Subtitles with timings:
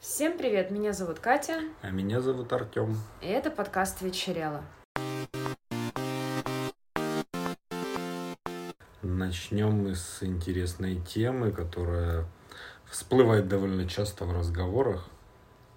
[0.00, 1.58] Всем привет, меня зовут Катя.
[1.82, 2.96] А меня зовут Артем.
[3.20, 4.62] И это подкаст «Вечерело».
[9.02, 12.26] Начнем мы с интересной темы, которая
[12.88, 15.08] всплывает довольно часто в разговорах.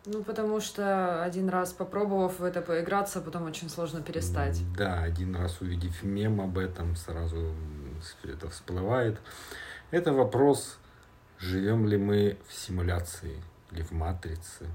[0.05, 4.61] Ну, потому что один раз попробовав в это поиграться, потом очень сложно перестать.
[4.77, 7.55] Да, один раз увидев мем об этом, сразу
[8.23, 9.19] это всплывает.
[9.89, 10.77] Это вопрос,
[11.39, 13.41] живем ли мы в симуляции
[13.71, 14.67] или в матрице.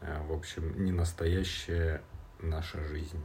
[0.00, 2.02] А, в общем, не настоящая
[2.40, 3.20] наша жизнь.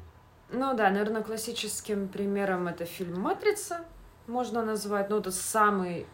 [0.49, 3.85] Ну да, наверное, классическим примером это фильм «Матрица»,
[4.27, 5.09] можно назвать.
[5.09, 6.05] Ну, это самый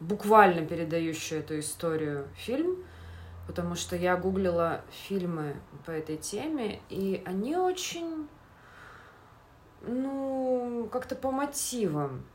[0.00, 2.76] буквально передающий эту историю фильм–
[3.48, 8.28] потому что я гуглила фильмы по этой теме, и они очень,
[9.80, 12.26] ну, как-то по мотивам.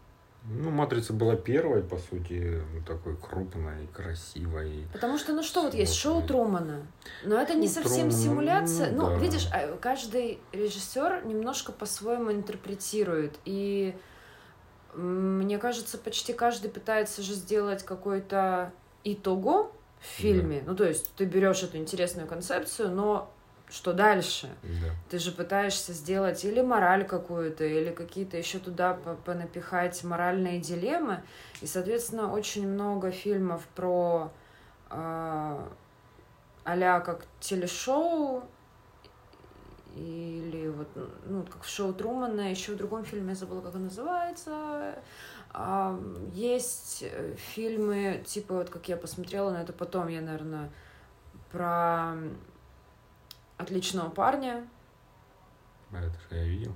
[0.45, 4.85] Ну, «Матрица» была первой, по сути, такой крупной, красивой.
[4.91, 6.85] Потому что, ну что, вот есть шоу Трумана,
[7.23, 8.91] но это не ну, совсем симуляция.
[8.91, 9.15] Ну, ну да.
[9.15, 13.39] видишь, а, каждый режиссер немножко по-своему интерпретирует.
[13.45, 13.95] И
[14.95, 18.73] мне кажется, почти каждый пытается же сделать какой-то
[19.05, 19.71] итого,
[20.03, 20.59] в фильме.
[20.59, 20.71] Да.
[20.71, 23.31] Ну, то есть ты берешь эту интересную концепцию, но
[23.73, 24.55] что дальше?
[24.61, 24.91] Да.
[25.09, 28.93] Ты же пытаешься сделать или мораль какую-то, или какие-то еще туда
[29.25, 31.23] понапихать моральные дилеммы.
[31.59, 34.31] И, соответственно, очень много фильмов про
[34.91, 35.67] э,
[36.65, 38.43] а как телешоу,
[39.95, 40.87] или вот,
[41.25, 44.95] ну, как в шоу Трумана, еще в другом фильме, я забыла, как он называется,
[46.31, 50.71] есть э, фильмы, типа, вот как я посмотрела, но это потом я, наверное,
[51.51, 52.15] про
[53.57, 54.67] отличного парня.
[55.91, 56.73] А это же я видел.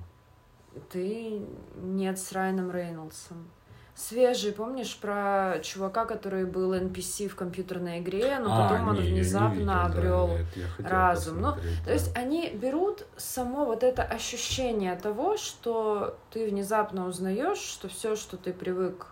[0.89, 1.41] Ты
[1.75, 3.49] нет с Райаном Рейнольдсом
[3.97, 9.05] свежий, помнишь, про чувака, который был NPC в компьютерной игре, но а, потом не, он
[9.05, 10.29] внезапно обрел
[10.77, 11.41] да, разум.
[11.41, 11.61] Ну, да.
[11.83, 18.15] то есть они берут само вот это ощущение того, что ты внезапно узнаешь, что все,
[18.15, 19.07] что ты привык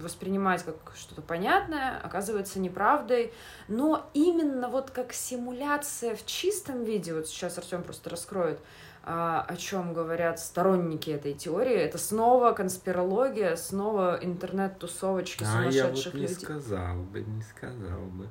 [0.00, 3.32] воспринимать как что-то понятное, оказывается неправдой.
[3.68, 8.60] Но именно вот как симуляция в чистом виде, вот сейчас Артем просто раскроет,
[9.02, 11.74] а, о чем говорят сторонники этой теории.
[11.74, 16.36] Это снова конспирология, снова интернет-тусовочки сумасшедших а я вот не людей.
[16.36, 18.28] сказал бы, не сказал бы.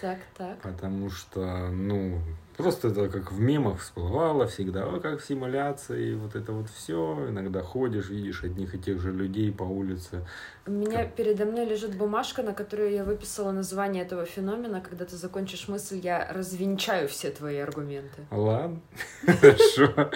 [0.00, 0.60] Так, так.
[0.60, 2.20] Потому что, ну,
[2.56, 7.26] просто это как в мемах всплывало всегда, о, как в симуляции, вот это вот все.
[7.28, 10.26] Иногда ходишь, видишь одних и тех же людей по улице.
[10.66, 11.14] У меня как...
[11.14, 14.80] передо мной лежит бумажка, на которой я выписала название этого феномена.
[14.80, 18.26] Когда ты закончишь мысль, я развенчаю все твои аргументы.
[18.30, 18.80] Ладно,
[19.26, 20.10] хорошо.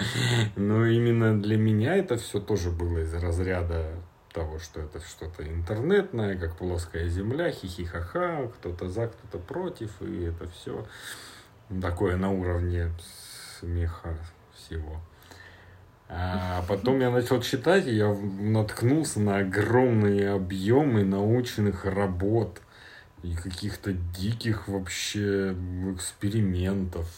[0.55, 3.91] Но именно для меня это все тоже было из разряда
[4.37, 10.47] того, что это что-то интернетное, как плоская земля, хихихаха, кто-то за, кто-то против, и это
[10.49, 10.85] все
[11.81, 12.91] такое на уровне
[13.59, 14.17] смеха
[14.53, 14.99] всего.
[16.09, 22.61] А потом я начал читать, и я наткнулся на огромные объемы научных работ
[23.23, 25.53] и каких-то диких вообще
[25.93, 27.09] экспериментов,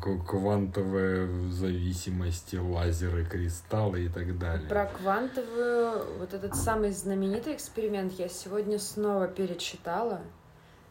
[0.00, 4.68] квантовая зависимость, лазеры, кристаллы и так далее.
[4.68, 10.22] Про квантовую, вот этот самый знаменитый эксперимент я сегодня снова перечитала.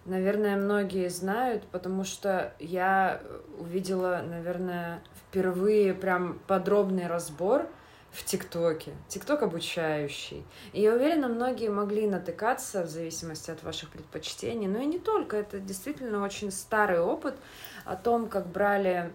[0.06, 3.22] Наверное, многие знают, потому что я
[3.60, 7.68] увидела, наверное, впервые прям подробный разбор
[8.12, 8.94] в ТикТоке.
[9.08, 10.44] ТикТок обучающий.
[10.74, 14.68] И я уверена, многие могли натыкаться в зависимости от ваших предпочтений.
[14.68, 15.38] Но и не только.
[15.38, 17.36] Это действительно очень старый опыт
[17.86, 19.12] о том, как брали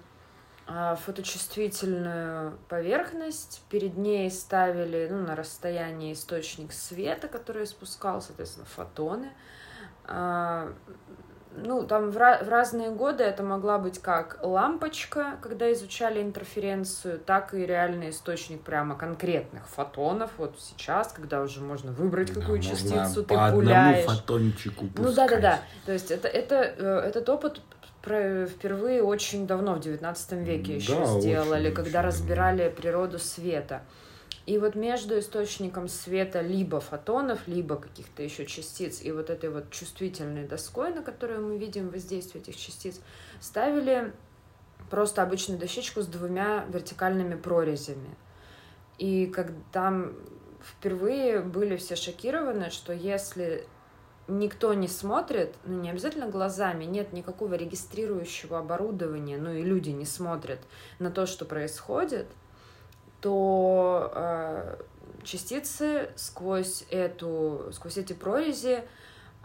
[0.69, 9.31] а, фоточувствительную поверхность, перед ней ставили ну, на расстоянии источник света, который спускал, соответственно, фотоны.
[11.65, 17.55] Ну, там в, в разные годы это могла быть как лампочка, когда изучали интерференцию, так
[17.55, 20.31] и реальный источник прямо конкретных фотонов.
[20.39, 24.00] Вот сейчас, когда уже можно выбрать, да, какую частицу ты по пуляешь.
[24.00, 25.06] Одному фотончику пускать.
[25.06, 25.61] Ну да, да, да.
[25.87, 27.61] То есть это, это, э, этот опыт
[28.03, 32.76] впервые очень давно, в XIX веке еще да, сделали, очень, когда очень разбирали давно.
[32.76, 33.82] природу света.
[34.46, 39.70] И вот между источником света либо фотонов, либо каких-то еще частиц и вот этой вот
[39.70, 43.00] чувствительной доской, на которую мы видим воздействие этих частиц,
[43.40, 44.12] ставили
[44.88, 48.14] просто обычную дощечку с двумя вертикальными прорезями.
[48.98, 49.93] И когда
[50.62, 53.66] впервые были все шокированы, что если
[54.28, 60.04] никто не смотрит, ну не обязательно глазами, нет никакого регистрирующего оборудования, ну и люди не
[60.04, 60.60] смотрят
[61.00, 62.26] на то, что происходит,
[63.21, 64.77] то э,
[65.25, 68.85] частицы сквозь эту, сквозь эти прорези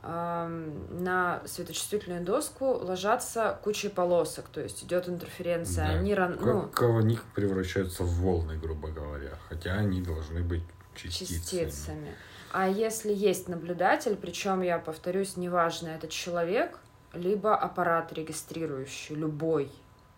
[0.03, 5.87] на светочувствительную доску ложатся куча полосок, то есть идет интерференция.
[5.87, 5.93] Да.
[5.93, 6.37] Они ран...
[6.41, 9.37] ну, Как они превращаются в волны, грубо говоря.
[9.47, 10.63] Хотя они должны быть
[10.95, 11.65] частицами.
[11.65, 12.15] частицами.
[12.51, 16.79] А если есть наблюдатель, причем я повторюсь, неважно, это человек,
[17.13, 19.71] либо аппарат регистрирующий, любой,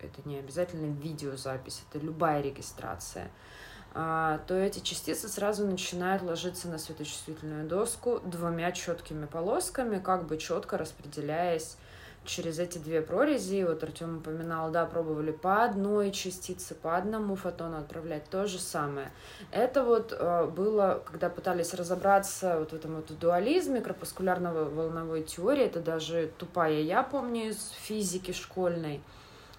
[0.03, 3.29] это не обязательно видеозапись, это любая регистрация,
[3.93, 10.37] а, то эти частицы сразу начинают ложиться на светочувствительную доску двумя четкими полосками, как бы
[10.37, 11.77] четко распределяясь
[12.25, 13.63] через эти две прорези.
[13.63, 19.11] Вот Артем упоминал, да, пробовали по одной частице, по одному фотону отправлять, то же самое.
[19.51, 25.81] Это вот э, было, когда пытались разобраться вот в этом вот дуализме корпускулярно-волновой теории, это
[25.81, 29.01] даже тупая я помню из физики школьной,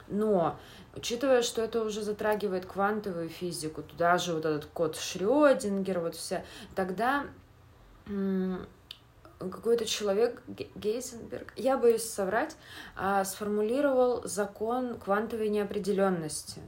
[0.08, 0.58] но
[0.96, 6.44] Учитывая, что это уже затрагивает квантовую физику, туда же вот этот код Шрёдингер, вот все,
[6.76, 7.26] тогда
[9.38, 10.40] какой-то человек,
[10.76, 12.56] Гейзенберг, я боюсь соврать,
[12.96, 16.60] а, сформулировал закон квантовой неопределенности.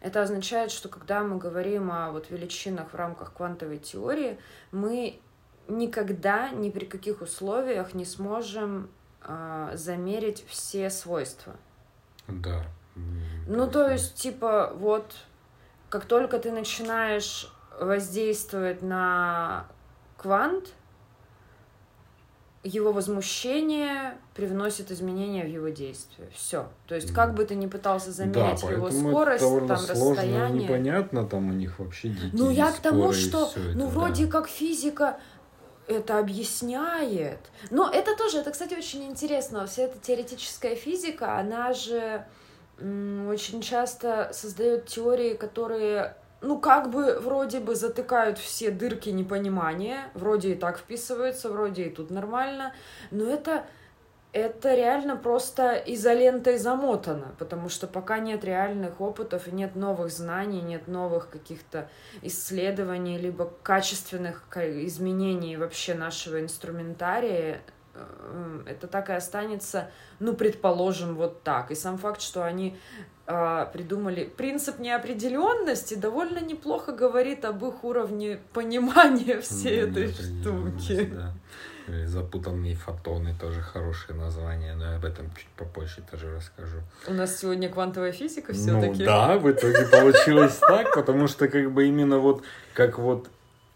[0.00, 4.38] Это означает, что когда мы говорим о вот величинах в рамках квантовой теории,
[4.70, 5.20] мы
[5.66, 8.88] никогда ни при каких условиях не сможем
[9.22, 11.56] э, замерить все свойства.
[12.28, 12.64] Да.
[13.46, 15.14] Ну, то есть, типа, вот,
[15.88, 19.66] как только ты начинаешь воздействовать на
[20.16, 20.74] квант,
[22.64, 26.28] его возмущение привносит изменения в его действие.
[26.34, 26.68] Все.
[26.86, 30.64] То есть, как бы ты ни пытался замерить да, его скорость, это там, сложно, расстояние.
[30.64, 33.90] непонятно, там у них вообще дикие Ну, я к тому, что, это, ну, да.
[33.90, 35.18] вроде как физика
[35.88, 37.40] это объясняет.
[37.70, 39.66] Но это тоже, это, кстати, очень интересно.
[39.66, 42.24] Вся эта теоретическая физика, она же
[42.80, 50.52] очень часто создает теории, которые ну, как бы вроде бы затыкают все дырки непонимания, вроде
[50.52, 52.74] и так вписываются, вроде и тут нормально,
[53.10, 53.64] но это,
[54.38, 60.60] это реально просто изолентой замотано, потому что пока нет реальных опытов и нет новых знаний,
[60.60, 61.88] нет новых каких-то
[62.22, 67.60] исследований, либо качественных изменений вообще нашего инструментария,
[67.94, 71.70] э, это так и останется, ну, предположим, вот так.
[71.70, 72.78] И сам факт, что они
[73.30, 81.10] а, придумали принцип неопределенности, довольно неплохо говорит об их уровне понимания всей этой штуки.
[81.12, 81.34] Да.
[81.88, 86.78] Или запутанные фотоны тоже хорошее название, но я об этом чуть попозже тоже расскажу.
[87.06, 89.00] У нас сегодня квантовая физика все-таки.
[89.00, 92.44] Ну да, в итоге получилось так, потому что как бы именно вот
[92.74, 93.28] как вот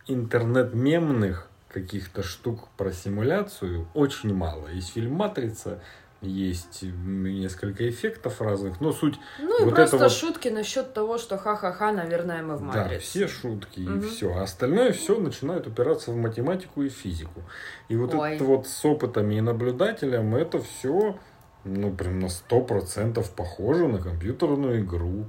[0.06, 4.68] интернет мемных каких-то штук про симуляцию очень мало.
[4.68, 5.80] Есть фильм «Матрица»,
[6.22, 9.18] есть несколько эффектов разных, но суть...
[9.38, 10.12] Ну и вот просто вот...
[10.12, 12.94] шутки насчет того, что ха-ха-ха, наверное, мы в матрице.
[12.94, 13.98] Да, все шутки угу.
[13.98, 14.32] и все.
[14.32, 17.42] А остальное все начинает упираться в математику и физику.
[17.88, 18.36] И вот Ой.
[18.36, 21.18] это вот с опытами и наблюдателем, это все,
[21.64, 25.26] ну, прям на сто процентов похоже на компьютерную игру,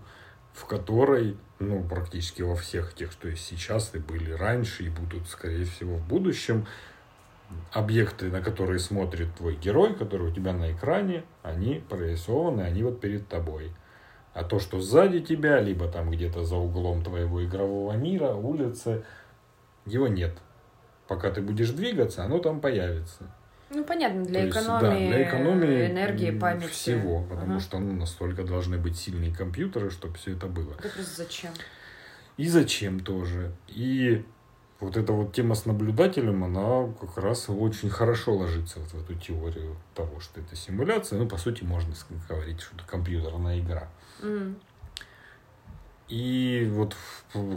[0.53, 5.27] в которой, ну, практически во всех тех, что есть сейчас, и были раньше, и будут,
[5.27, 6.67] скорее всего, в будущем,
[7.71, 12.99] объекты, на которые смотрит твой герой, который у тебя на экране, они прорисованы, они вот
[12.99, 13.71] перед тобой.
[14.33, 19.03] А то, что сзади тебя, либо там где-то за углом твоего игрового мира, улицы,
[19.85, 20.37] его нет.
[21.07, 23.31] Пока ты будешь двигаться, оно там появится.
[23.69, 26.69] Ну, понятно, для, есть, экономии, да, для экономии энергии, памяти.
[26.69, 27.59] Всего, потому ага.
[27.59, 30.75] что ну, настолько должны быть сильные компьютеры, чтобы все это было.
[30.81, 31.51] Да просто зачем?
[32.37, 33.51] И зачем тоже.
[33.67, 34.23] И
[34.83, 39.15] вот эта вот тема с наблюдателем, она как раз очень хорошо ложится вот в эту
[39.15, 41.19] теорию того, что это симуляция.
[41.19, 41.93] Ну, по сути, можно
[42.27, 43.87] говорить, что это компьютерная игра.
[44.21, 44.55] Mm.
[46.09, 46.95] И вот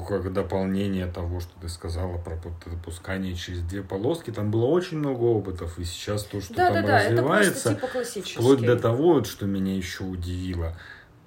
[0.09, 5.25] как дополнение того, что ты сказала про допускание через две полоски, там было очень много
[5.25, 7.81] опытов, и сейчас то, что да, там да, развивается, это
[8.23, 10.79] типа вплоть до того, что меня еще удивило,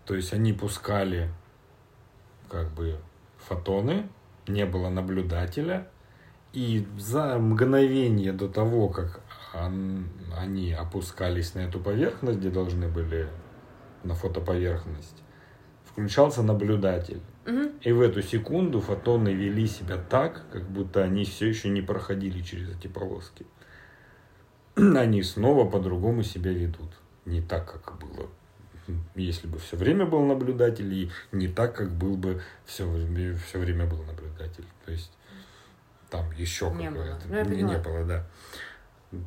[0.06, 1.30] то есть они пускали
[2.50, 2.98] как бы
[3.38, 4.08] фотоны,
[4.50, 5.88] не было наблюдателя,
[6.52, 9.22] и за мгновение до того, как
[10.36, 13.28] они опускались на эту поверхность, где должны были
[14.04, 15.24] на фотоповерхность,
[15.86, 17.22] включался наблюдатель.
[17.46, 17.72] Угу.
[17.82, 22.42] И в эту секунду фотоны вели себя так, как будто они все еще не проходили
[22.42, 23.46] через эти полоски.
[24.76, 26.92] Они снова по-другому себя ведут.
[27.26, 28.30] Не так, как было
[29.16, 32.86] если бы все время был наблюдатель, и не так, как был бы все,
[33.48, 34.66] все время был наблюдатель.
[34.86, 35.12] То есть
[36.10, 37.28] там еще не какое-то.
[37.28, 38.26] Ну, не, не было, да.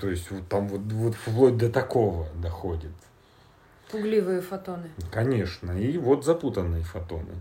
[0.00, 2.92] То есть вот там вот, вот вплоть до такого доходит.
[3.90, 4.88] Пугливые фотоны.
[5.10, 5.72] Конечно.
[5.72, 7.34] И вот запутанные фотоны.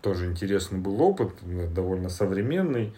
[0.00, 1.32] Тоже интересный был опыт,
[1.72, 2.94] довольно современный.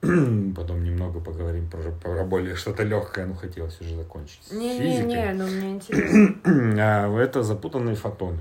[0.56, 4.52] Потом немного поговорим про, про более что-то легкое, ну хотелось уже закончить.
[4.52, 6.40] Не-не-не, ну мне интересно.
[6.78, 8.40] а это запутанные фотоны.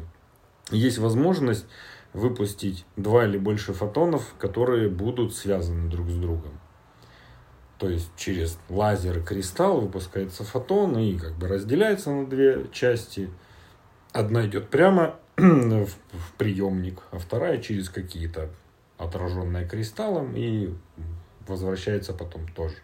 [0.69, 1.65] Есть возможность
[2.13, 6.59] выпустить два или больше фотонов, которые будут связаны друг с другом.
[7.79, 13.29] То есть через лазер и кристалл выпускается фотон и как бы разделяется на две части.
[14.13, 18.49] Одна идет прямо в, в приемник, а вторая через какие-то
[18.97, 20.73] отраженные кристаллом и
[21.48, 22.75] возвращается потом тоже.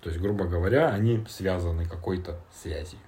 [0.00, 2.98] То есть, грубо говоря, они связаны какой-то связью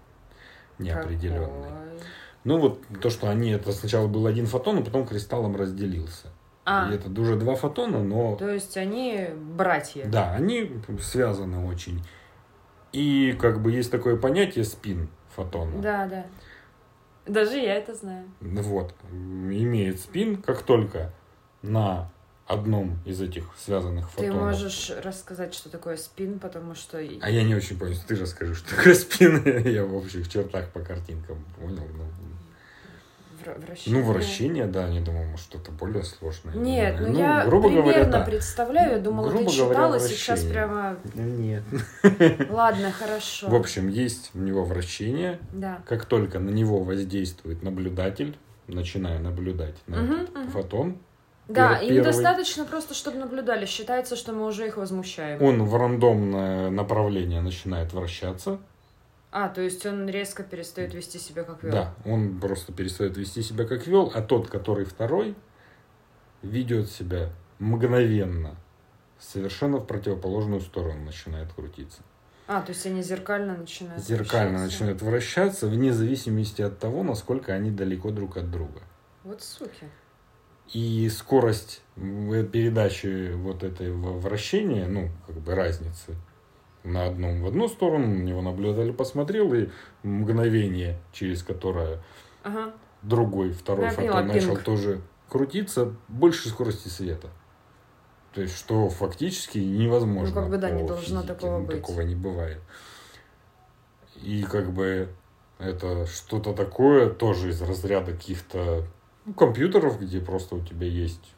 [0.78, 1.68] неопределенной.
[1.68, 2.00] Какой?
[2.44, 6.28] Ну вот то, что они, это сначала был один фотон, а потом кристаллом разделился.
[6.64, 6.90] А.
[6.90, 8.36] И это уже два фотона, но...
[8.36, 10.06] То есть они братья.
[10.06, 12.02] Да, они связаны очень.
[12.92, 15.80] И как бы есть такое понятие спин фотона.
[15.80, 16.26] Да, да.
[17.26, 18.26] Даже я это знаю.
[18.40, 18.94] Вот.
[19.10, 21.12] Имеет спин, как только
[21.62, 22.10] на
[22.50, 24.34] одном из этих связанных фотонов.
[24.34, 26.98] Ты можешь рассказать, что такое спин, потому что...
[26.98, 29.42] А я не очень понял, ты расскажи, что такое спин.
[29.66, 31.86] я в общих чертах по картинкам понял.
[31.96, 32.04] Но...
[33.66, 34.00] Вращение.
[34.00, 36.54] Ну, вращение, да, не думал, может, что-то более сложное.
[36.54, 38.20] Нет, ну, ну я грубо примерно говоря, да.
[38.20, 40.96] представляю, я думала, грубо ты читала, говоря, сейчас прямо...
[41.14, 41.62] Нет.
[42.50, 43.48] Ладно, хорошо.
[43.48, 45.38] В общем, есть у него вращение.
[45.52, 45.82] Да.
[45.86, 50.50] Как только на него воздействует наблюдатель, начиная наблюдать на угу, этот угу.
[50.50, 50.98] фотон,
[51.52, 53.66] да, Пер- им достаточно просто, чтобы наблюдали.
[53.66, 55.42] Считается, что мы уже их возмущаем.
[55.42, 58.58] Он в рандомное направление начинает вращаться.
[59.32, 61.72] А, то есть он резко перестает вести себя как вел.
[61.72, 65.36] Да, он просто перестает вести себя как вел, а тот, который второй,
[66.42, 68.56] ведет себя мгновенно,
[69.18, 72.00] совершенно в противоположную сторону начинает крутиться.
[72.48, 74.72] А, то есть они зеркально начинают Зеркально вращаться.
[74.84, 78.80] начинают вращаться, вне зависимости от того, насколько они далеко друг от друга.
[79.22, 79.86] Вот суки.
[80.72, 86.14] И скорость передачи вот этой вращения, ну, как бы разницы,
[86.84, 89.68] на одном в одну сторону, на него наблюдали, посмотрел, и
[90.02, 92.00] мгновение, через которое
[92.42, 92.72] ага.
[93.02, 94.62] другой, второй Я фотон начал пинг.
[94.62, 97.28] тоже крутиться, больше скорости света.
[98.32, 100.34] То есть, что фактически невозможно.
[100.34, 101.80] Ну, как бы, да, не должно физике, такого ну, быть.
[101.80, 102.60] Такого не бывает.
[104.22, 105.08] И как бы
[105.58, 108.84] это что-то такое тоже из разряда каких-то
[109.30, 111.34] ну, компьютеров, где просто у тебя есть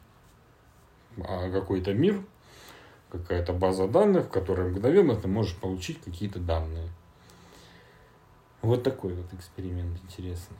[1.17, 2.23] а, какой-то мир,
[3.11, 6.89] какая-то база данных, в которой мгновенно ты можешь получить какие-то данные.
[8.63, 10.57] Вот такой вот эксперимент интересный.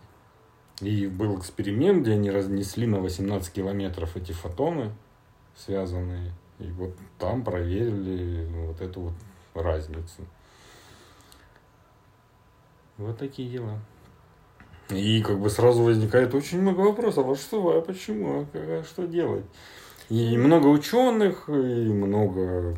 [0.82, 4.92] И был эксперимент, где они разнесли на 18 километров эти фотоны
[5.56, 6.34] связанные.
[6.60, 9.14] И вот там проверили вот эту вот
[9.54, 10.24] разницу.
[12.98, 13.80] Вот такие дела.
[14.90, 17.28] И как бы сразу возникает очень много вопросов.
[17.30, 19.46] А что, а почему, а, а что делать?
[20.10, 22.78] И много ученых, и много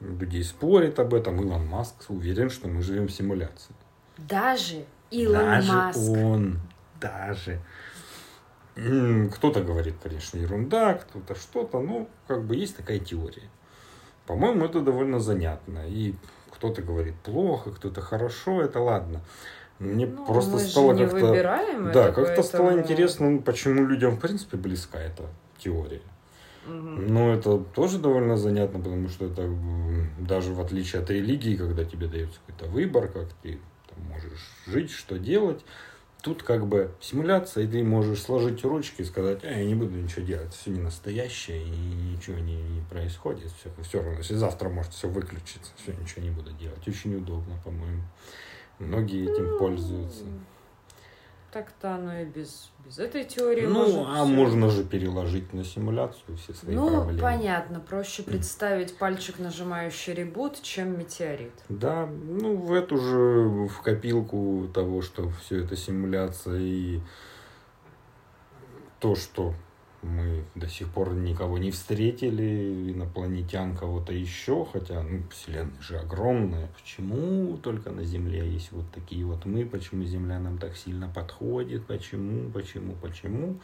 [0.00, 1.40] людей спорит об этом.
[1.40, 3.74] Илон Маск уверен, что мы живем в симуляции.
[4.18, 5.98] Даже Илон даже Маск.
[5.98, 6.60] он,
[7.00, 7.60] даже.
[8.74, 13.50] Кто-то говорит, конечно, ерунда, кто-то что-то, но как бы есть такая теория.
[14.26, 15.86] По-моему, это довольно занятно.
[15.86, 16.14] И
[16.50, 19.20] кто-то говорит плохо, кто-то хорошо, это ладно.
[19.82, 21.92] Мне ну, просто стало как-то...
[21.92, 25.24] Да, как-то стало интересно, почему людям, в принципе, близка эта
[25.58, 26.02] теория.
[26.66, 26.74] Угу.
[26.74, 29.50] Но это тоже довольно занятно, потому что это
[30.20, 33.58] даже в отличие от религии, когда тебе дается какой-то выбор, как ты
[33.88, 35.64] там, можешь жить, что делать,
[36.22, 39.96] тут как бы симуляция, и ты можешь сложить ручки и сказать, а, я не буду
[39.96, 44.68] ничего делать, все не настоящее, и ничего не, не происходит, все, все равно, если завтра
[44.68, 46.86] может все выключиться, все, ничего не буду делать.
[46.86, 48.02] Очень удобно, по-моему.
[48.86, 50.24] Многие этим пользуются.
[51.52, 54.32] Так-то оно и без, без этой теории Ну, может а все.
[54.32, 57.12] можно же переложить на симуляцию все свои ну, проблемы.
[57.12, 57.80] Ну, понятно.
[57.80, 61.52] Проще представить пальчик, нажимающий ребут, чем метеорит.
[61.68, 67.00] Да, ну, в эту же, в копилку того, что все это симуляция и
[68.98, 69.52] то, что
[70.02, 76.68] мы до сих пор никого не встретили, инопланетян кого-то еще, хотя ну, Вселенная же огромная.
[76.76, 79.64] Почему только на Земле есть вот такие вот мы?
[79.64, 81.86] Почему Земля нам так сильно подходит?
[81.86, 83.60] Почему, почему, почему?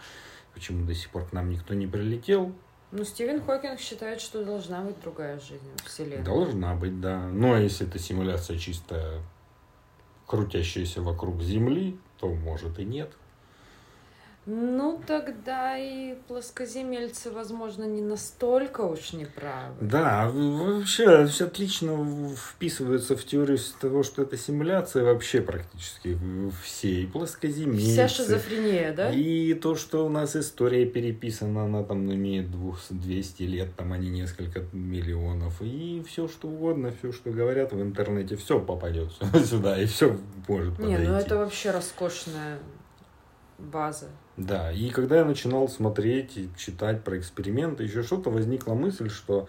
[0.54, 2.52] Почему до сих пор к нам никто не прилетел?
[2.90, 6.25] Ну, Стивен Хокинг считает, что должна быть другая жизнь в Вселенной.
[6.25, 7.28] Должна быть, да.
[7.28, 9.21] Но если это симуляция чисто
[10.26, 13.12] крутящаяся вокруг Земли, то может и нет.
[14.50, 19.75] Ну, тогда и плоскоземельцы, возможно, не настолько уж неправы.
[19.83, 26.19] Да, а вообще все отлично вписываются в теорию того, что это симуляция вообще практически
[26.62, 27.02] все.
[27.02, 27.93] И плоскоземельцы.
[27.93, 29.11] Вся шизофрения, да?
[29.11, 34.64] И то, что у нас история переписана, она там имеет 200 лет, там они несколько
[34.73, 35.61] миллионов.
[35.61, 39.11] И все, что угодно, все, что говорят в интернете, все попадет
[39.45, 40.17] сюда, и все
[40.49, 41.02] может подойти.
[41.02, 42.61] Не, ну это вообще роскошная
[43.59, 44.07] база.
[44.38, 49.49] Да, и когда я начинал смотреть и читать про эксперименты, еще что-то, возникла мысль, что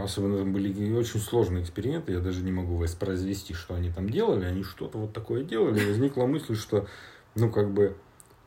[0.00, 4.44] особенно там были очень сложные эксперименты, я даже не могу воспроизвести, что они там делали,
[4.44, 6.86] они что-то вот такое делали, возникла мысль, что,
[7.34, 7.96] ну, как бы,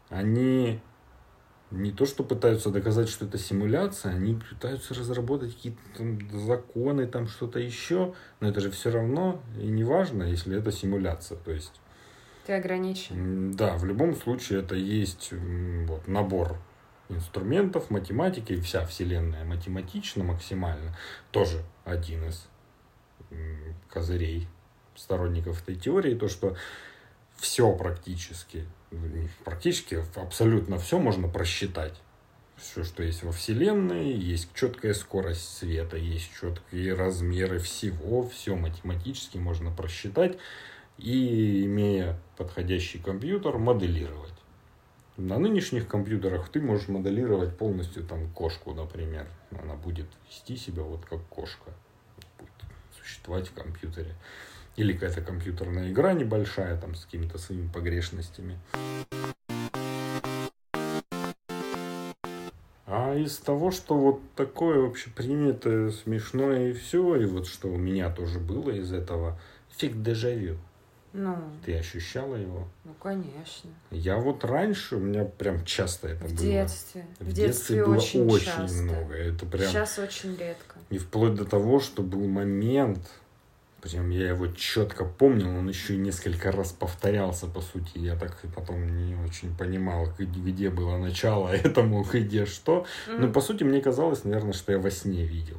[0.07, 0.79] они
[1.69, 7.27] не то, что пытаются доказать, что это симуляция, они пытаются разработать какие-то там законы, там
[7.27, 11.81] что-то еще, но это же все равно и не важно, если это симуляция, то есть
[12.45, 13.51] ты ограничен.
[13.51, 16.57] Да, в любом случае это есть вот, набор
[17.09, 20.95] инструментов, математики, вся Вселенная математична максимально.
[21.31, 22.47] Тоже один из
[23.89, 24.47] козырей
[24.95, 26.55] сторонников этой теории, то, что
[27.35, 28.65] все практически,
[29.43, 31.99] практически абсолютно все можно просчитать.
[32.55, 39.37] Все, что есть во Вселенной, есть четкая скорость света, есть четкие размеры всего, все математически
[39.37, 40.37] можно просчитать
[40.97, 44.33] и, имея подходящий компьютер, моделировать.
[45.17, 49.27] На нынешних компьютерах ты можешь моделировать полностью там кошку, например.
[49.51, 51.71] Она будет вести себя вот как кошка.
[52.39, 52.51] Будет
[52.99, 54.15] существовать в компьютере.
[54.75, 58.57] Или какая-то компьютерная игра небольшая, там, с какими-то своими погрешностями.
[62.87, 68.09] А из того, что вот такое общепринятое, смешное и все, и вот что у меня
[68.09, 69.39] тоже было из этого,
[69.71, 70.57] эффект дежавю.
[71.13, 71.37] Ну.
[71.63, 72.67] Ты ощущала его?
[72.83, 73.69] Ну, конечно.
[73.91, 76.39] Я вот раньше, у меня прям часто это в было.
[76.39, 77.05] Детстве.
[77.19, 77.45] В, в детстве.
[77.45, 78.81] детстве было очень, очень часто.
[78.81, 79.13] много.
[79.13, 79.69] Это прям...
[79.69, 80.75] Сейчас очень редко.
[80.89, 83.07] И вплоть до того, что был момент,
[83.81, 87.99] прям я его четко помнил, он еще несколько раз повторялся, по сути.
[87.99, 92.87] Я так и потом не очень понимал, где было начало этому, где что.
[93.07, 93.17] Mm.
[93.19, 95.57] Но, по сути, мне казалось, наверное, что я во сне видел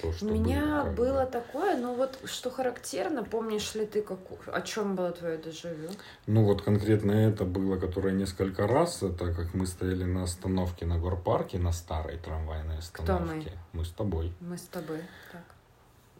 [0.00, 4.18] то, что У меня было, было такое, но вот что характерно, помнишь ли ты, как,
[4.46, 5.90] о чем было твое дежавю?
[6.26, 10.98] Ну вот конкретно это было, которое несколько раз, это как мы стояли на остановке на
[10.98, 13.50] горпарке, на старой трамвайной остановке.
[13.50, 13.80] Кто мы?
[13.80, 14.32] Мы с тобой.
[14.40, 15.42] Мы с тобой, так.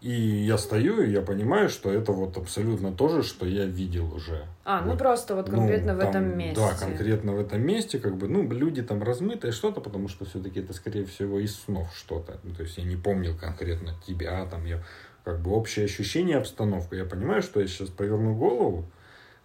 [0.00, 4.14] И я стою, и я понимаю, что это вот абсолютно то же, что я видел
[4.14, 4.46] уже.
[4.64, 6.60] А, ну вот, просто вот конкретно ну, в этом месте.
[6.60, 10.60] Да, конкретно в этом месте, как бы, ну, люди там размытые что-то, потому что все-таки
[10.60, 12.38] это, скорее всего, из снов что-то.
[12.44, 14.82] Ну, то есть я не помнил конкретно тебя, там, я,
[15.22, 16.96] как бы, общее ощущение, обстановка.
[16.96, 18.86] Я понимаю, что я сейчас поверну голову,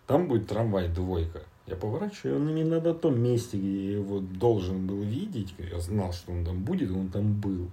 [0.08, 1.42] там будет трамвай двойка.
[1.68, 5.54] Я поворачиваю, он именно на том месте, где я его должен был видеть.
[5.58, 7.72] Я знал, что он там будет, он там был.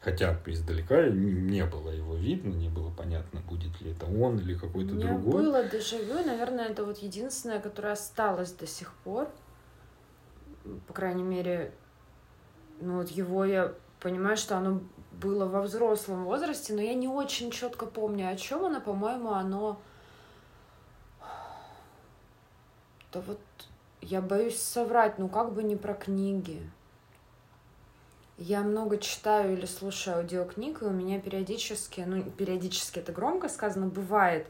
[0.00, 4.94] Хотя издалека не было его видно, не было понятно, будет ли это он или какой-то
[4.94, 5.10] другой.
[5.14, 9.28] У меня было дежавю, наверное, это вот единственное, которое осталось до сих пор.
[10.86, 11.74] По крайней мере,
[12.80, 14.80] ну вот его я понимаю, что оно
[15.12, 19.78] было во взрослом возрасте, но я не очень четко помню, о чем оно, по-моему, оно...
[23.12, 23.40] Да вот
[24.00, 26.62] я боюсь соврать, ну как бы не про книги.
[28.42, 33.86] Я много читаю или слушаю аудиокниг, и у меня периодически, ну, периодически это громко сказано,
[33.86, 34.46] бывает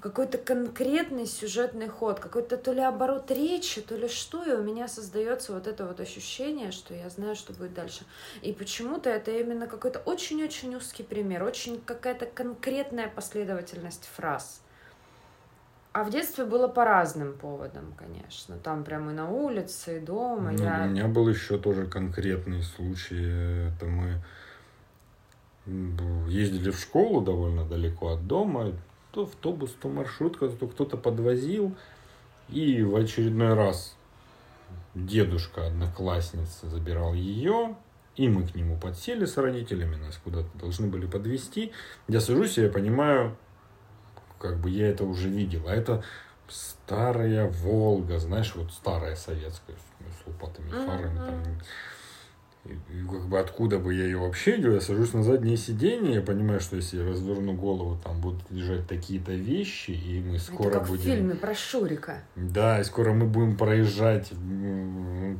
[0.00, 4.88] какой-то конкретный сюжетный ход, какой-то то ли оборот речи, то ли что, и у меня
[4.88, 8.06] создается вот это вот ощущение, что я знаю, что будет дальше.
[8.40, 14.62] И почему-то это именно какой-то очень-очень узкий пример, очень какая-то конкретная последовательность фраз.
[15.92, 18.56] А в детстве было по разным поводам, конечно.
[18.56, 20.52] Там прямо и на улице, и дома.
[20.52, 20.84] Ну, я...
[20.84, 23.68] У меня был еще тоже конкретный случай.
[23.68, 24.22] Это мы
[26.28, 28.72] ездили в школу довольно далеко от дома.
[29.12, 31.74] То автобус, то маршрутка, то кто-то подвозил.
[32.48, 33.96] И в очередной раз
[34.94, 37.76] дедушка, одноклассница, забирал ее,
[38.16, 41.72] и мы к нему подсели с родителями, нас куда-то должны были подвести.
[42.08, 43.36] Я сажусь, и я понимаю,
[44.38, 45.62] как бы я это уже видел.
[45.68, 46.02] А это
[46.48, 51.16] старая Волга, знаешь, вот старая советская, с лопатыми фарами.
[51.16, 51.42] Там.
[52.64, 56.14] И, и как бы откуда бы я ее вообще видел, я сажусь на заднее сиденье,
[56.14, 60.68] я понимаю, что если я разверну голову, там будут лежать такие-то вещи, и мы скоро
[60.68, 61.02] Это как будем...
[61.02, 62.22] в фильме про Шурика.
[62.36, 64.32] Да, и скоро мы будем проезжать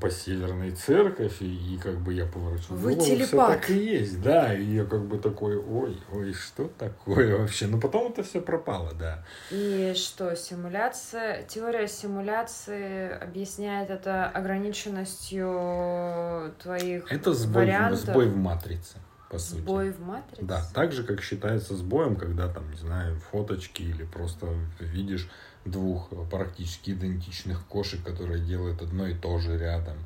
[0.01, 3.61] по Северной Церковь, и, и как бы я поворачиваю Вы голову, все телепат.
[3.61, 7.67] так и есть, да, и я как бы такой, ой, ой, что такое вообще?
[7.67, 9.25] Ну, потом это все пропало, да.
[9.51, 18.01] И что, симуляция, теория симуляции объясняет это ограниченностью твоих Это сбой, в- вариантов?
[18.01, 18.97] сбой в матрице,
[19.31, 19.61] по сути.
[19.61, 20.42] Сбой в матрице?
[20.44, 24.47] Да, так же, как считается сбоем, когда там, не знаю, фоточки или просто
[24.81, 25.29] видишь
[25.64, 29.97] двух практически идентичных кошек, которые делают одно и то же рядом.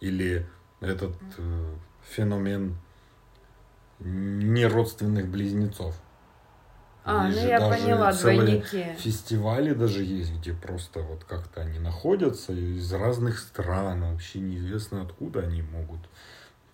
[0.00, 0.46] Или
[0.80, 1.74] этот э,
[2.08, 2.76] феномен
[4.00, 5.96] неродственных близнецов.
[7.04, 8.84] А, Есть ну я поняла, двойники.
[8.98, 15.40] Фестивали даже есть, где просто вот как-то они находятся из разных стран, вообще неизвестно откуда
[15.40, 16.00] они могут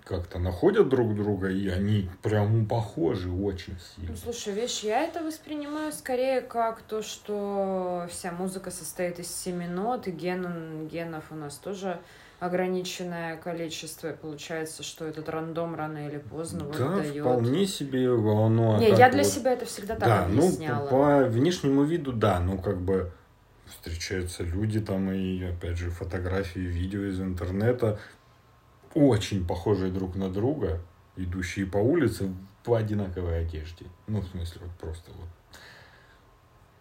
[0.05, 4.11] как-то находят друг друга, и они прям похожи очень сильно.
[4.11, 9.67] Ну, слушай, видишь, я это воспринимаю скорее как то, что вся музыка состоит из семи
[9.67, 11.99] нот, и ген, генов у нас тоже
[12.39, 17.21] ограниченное количество, и получается, что этот рандом рано или поздно да, дает.
[17.23, 18.79] вполне себе оно.
[18.79, 20.53] Не, я для вот- себя это всегда так Да, ну
[20.91, 23.11] по внешнему виду, да, ну как бы
[23.67, 27.99] встречаются люди там и опять же фотографии, видео из интернета
[28.95, 30.81] очень похожие друг на друга,
[31.17, 32.33] идущие по улице
[32.65, 33.87] по одинаковой одежде.
[34.07, 35.29] Ну, в смысле, вот просто вот.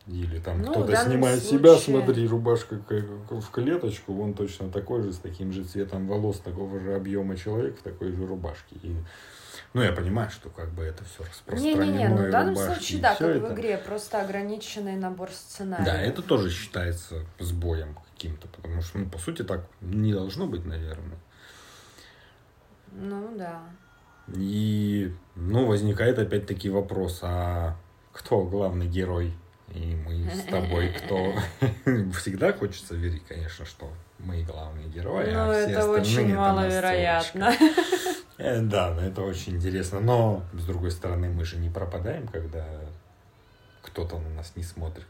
[0.06, 5.02] Или там Ну, в кто-то снимает себя, случае- смотри, рубашка в клеточку, он точно такой
[5.02, 8.76] же, с таким же цветом волос, такого же объема человек в такой же рубашке.
[8.82, 8.97] И,
[9.73, 11.84] ну, я понимаю, что как бы это все распространено.
[11.84, 13.45] Не-не-не, ну в данном рубашки, случае, да, как это.
[13.47, 15.86] в игре, просто ограниченный набор сценариев.
[15.86, 20.65] Да, это тоже считается сбоем каким-то, потому что, ну, по сути, так не должно быть,
[20.65, 21.17] наверное.
[22.95, 23.62] Ну да.
[24.36, 27.75] И, ну, возникает опять-таки вопрос, а
[28.12, 29.34] кто главный герой?
[29.69, 31.34] И мы с тобой кто?
[32.19, 37.53] Всегда хочется верить, конечно, что мы главные герои, Ну, а все это очень маловероятно.
[38.39, 39.99] Э, Да, но это очень интересно.
[39.99, 42.65] Но, с другой стороны, мы же не пропадаем, когда
[43.84, 45.06] кто-то на нас не смотрит.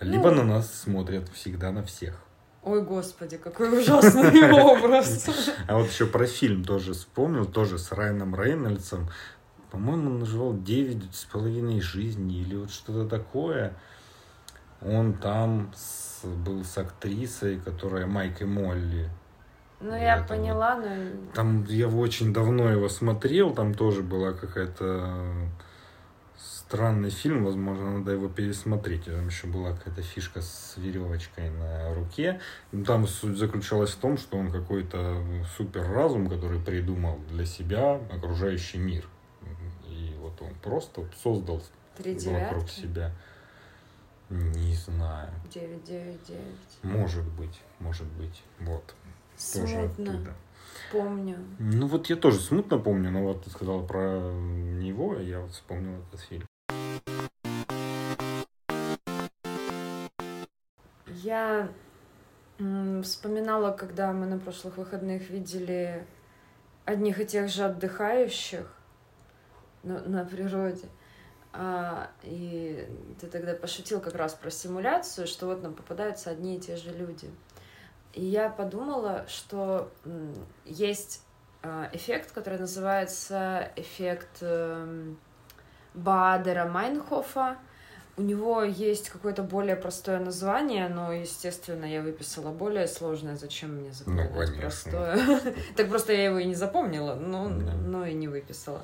[0.00, 0.38] Либо Ну.
[0.42, 2.20] на нас смотрят всегда на всех.
[2.62, 5.28] Ой, господи, какой ужасный образ.
[5.68, 9.08] А вот еще про фильм тоже вспомнил, тоже с Райаном Рейнольдсом.
[9.70, 13.74] По-моему, он называл «Девять с половиной жизней» или вот что-то такое.
[14.80, 19.08] Он там с- был с актрисой, которая Майк и Молли.
[19.80, 20.28] Ну, я вот.
[20.28, 20.86] поняла, но...
[21.34, 25.22] Там я очень давно его смотрел, там тоже была какая-то
[26.68, 29.06] странный фильм, возможно, надо его пересмотреть.
[29.06, 32.40] Там еще была какая-то фишка с веревочкой на руке.
[32.72, 35.24] Ну, Там суть заключалась в том, что он какой-то
[35.56, 39.08] супер разум, который придумал для себя окружающий мир.
[39.88, 41.62] И вот он просто создал
[41.98, 43.12] вокруг себя.
[44.28, 45.30] Не знаю.
[45.50, 46.78] Девять, девять, девять.
[46.82, 48.42] Может быть, может быть.
[48.60, 48.94] Вот.
[49.54, 50.34] Тоже Смутно оттуда.
[50.92, 51.36] помню.
[51.58, 55.52] Ну вот я тоже смутно помню, но вот ты сказала про него, и я вот
[55.52, 56.47] вспомнил этот фильм.
[61.22, 61.68] Я
[62.58, 66.06] вспоминала, когда мы на прошлых выходных видели
[66.84, 68.72] одних и тех же отдыхающих
[69.82, 70.88] на, на природе.
[71.52, 72.88] А, и
[73.20, 76.90] ты тогда пошутил как раз про симуляцию, что вот нам попадаются одни и те же
[76.90, 77.30] люди.
[78.12, 79.92] И я подумала, что
[80.64, 81.22] есть
[81.62, 85.18] а, эффект, который называется эффект эм,
[85.94, 87.58] Баадера Майнхофа.
[88.18, 93.36] У него есть какое-то более простое название, но, естественно, я выписала более сложное.
[93.36, 94.60] Зачем мне запоминать Ну, конечно.
[94.60, 95.40] простое?
[95.76, 98.82] Так просто я его и не запомнила, но, но и не выписала.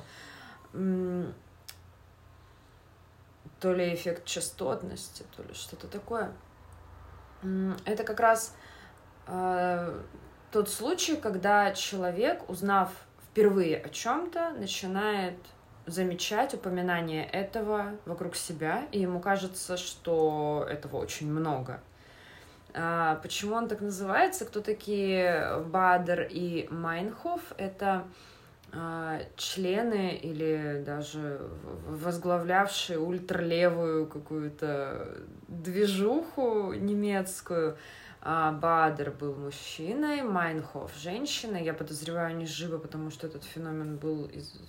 [3.59, 6.31] То ли эффект частотности, то ли что-то такое.
[7.85, 8.55] Это как раз
[9.27, 10.01] э,
[10.51, 12.89] тот случай, когда человек, узнав
[13.29, 15.35] впервые о чем-то, начинает
[15.85, 21.79] замечать упоминание этого вокруг себя, и ему кажется, что этого очень много.
[22.73, 24.45] А, Почему он так называется?
[24.45, 27.41] Кто такие Бадер и Майнхоф?
[27.57, 28.03] Это
[28.73, 31.39] а, члены или даже
[31.87, 35.17] возглавлявшие ультралевую какую-то
[35.47, 37.77] движуху немецкую.
[38.27, 41.63] А, Бадер был мужчиной, Майнхоф женщиной.
[41.63, 44.59] Я подозреваю, они живы, потому что этот феномен был из-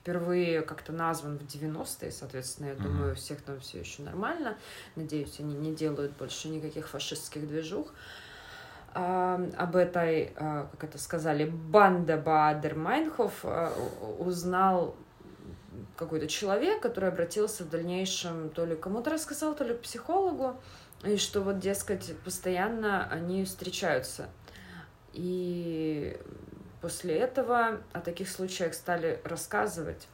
[0.00, 4.56] впервые как-то назван в 90-е, соответственно, я думаю, у всех там все еще нормально.
[4.96, 7.92] Надеюсь, они не делают больше никаких фашистских движух.
[8.94, 13.72] а, об этой, а, как это сказали, банда Баадер Майнхоф а,
[14.18, 14.94] узнал
[15.96, 20.60] какой-то человек, который обратился в дальнейшем то ли кому-то рассказал, то ли к психологу,
[21.04, 24.28] и что вот, дескать, постоянно они встречаются.
[25.12, 26.18] И
[26.80, 30.08] после этого о таких случаях стали рассказывать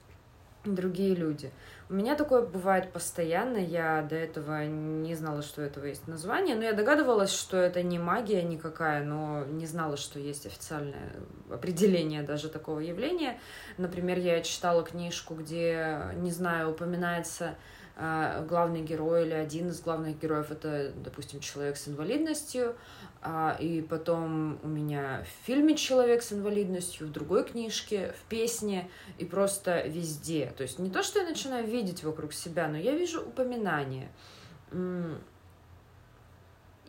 [0.64, 1.50] другие люди.
[1.88, 3.56] У меня такое бывает постоянно.
[3.56, 6.54] Я до этого не знала, что этого есть название.
[6.54, 11.12] Но я догадывалась, что это не магия никакая, но не знала, что есть официальное
[11.50, 13.38] определение даже такого явления.
[13.78, 17.54] Например, я читала книжку, где, не знаю, упоминается
[17.98, 22.76] главный герой или один из главных героев это, допустим, человек с инвалидностью,
[23.20, 28.88] а, и потом у меня в фильме человек с инвалидностью, в другой книжке, в песне
[29.18, 30.52] и просто везде.
[30.56, 34.12] То есть не то, что я начинаю видеть вокруг себя, но я вижу упоминания.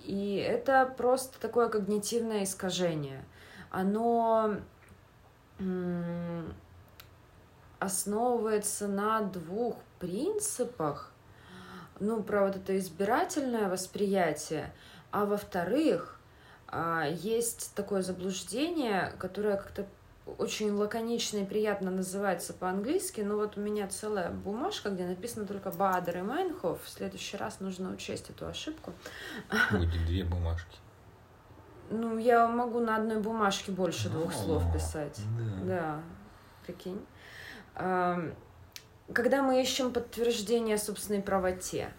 [0.05, 3.23] И это просто такое когнитивное искажение.
[3.71, 4.57] Оно
[7.79, 11.11] основывается на двух принципах.
[11.99, 14.73] Ну, про вот это избирательное восприятие.
[15.11, 16.19] А во-вторых,
[16.67, 19.87] а, есть такое заблуждение, которое как-то
[20.37, 25.71] очень лаконично и приятно называется по-английски, но вот у меня целая бумажка, где написано только
[25.71, 26.83] Бадер и Майнхоф.
[26.83, 28.93] В следующий раз нужно учесть эту ошибку.
[29.71, 30.77] Будет две бумажки.
[31.89, 35.19] Ну, я могу на одной бумажке больше двух слов писать.
[35.37, 35.65] Да.
[35.65, 36.01] да,
[36.65, 37.03] прикинь.
[39.13, 41.89] Когда мы ищем подтверждение собственной правоте,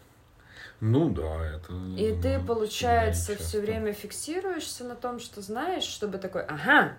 [0.81, 1.75] ну да, это.
[1.99, 6.97] И ты, получается, все время фиксируешься на том, что знаешь, чтобы такой, ага.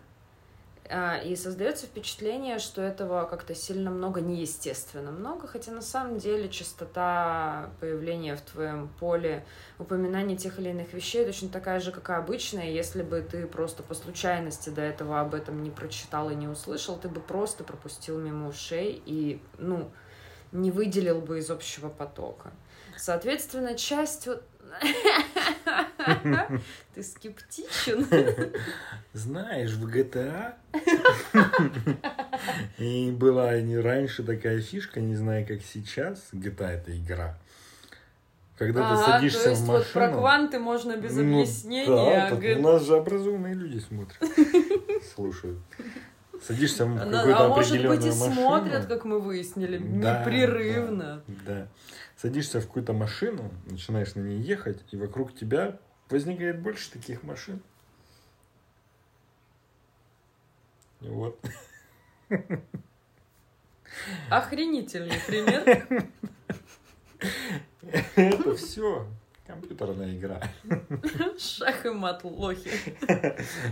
[0.94, 6.50] А, и создается впечатление, что этого как-то сильно много, неестественно много, хотя на самом деле
[6.50, 9.46] частота появления в твоем поле
[9.80, 12.72] упоминания тех или иных вещей точно такая же, как и обычная.
[12.72, 16.98] Если бы ты просто по случайности до этого об этом не прочитал и не услышал,
[16.98, 19.90] ты бы просто пропустил мимо ушей и, ну,
[20.52, 22.52] не выделил бы из общего потока.
[22.98, 24.44] Соответственно, часть вот...
[26.96, 28.08] Ты скептичен?
[29.14, 30.54] Знаешь, в GTA
[32.78, 36.30] и была не раньше такая фишка, не знаю, как сейчас.
[36.32, 37.38] GTA это игра.
[38.62, 39.80] Когда а, ты садишься то есть в машину...
[39.80, 41.88] вот про кванты можно без ну, объяснения.
[41.88, 42.60] Да, а...
[42.60, 44.20] у нас же образованные люди смотрят,
[45.16, 45.58] слушают.
[46.42, 51.24] Садишься в какую-то А может быть и смотрят, как мы выяснили, непрерывно.
[51.28, 51.68] Да, да
[52.22, 57.62] садишься в какую-то машину, начинаешь на ней ехать, и вокруг тебя возникает больше таких машин.
[61.00, 61.44] Вот.
[64.30, 66.08] Охренительный пример.
[68.16, 69.08] Это все
[69.48, 70.42] компьютерная игра.
[71.40, 72.70] Шах и мат, лохи.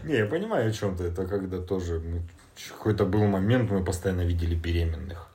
[0.04, 1.06] Не, я понимаю, о чем ты.
[1.06, 2.02] Это когда тоже
[2.68, 5.28] какой-то был момент, мы постоянно видели беременных.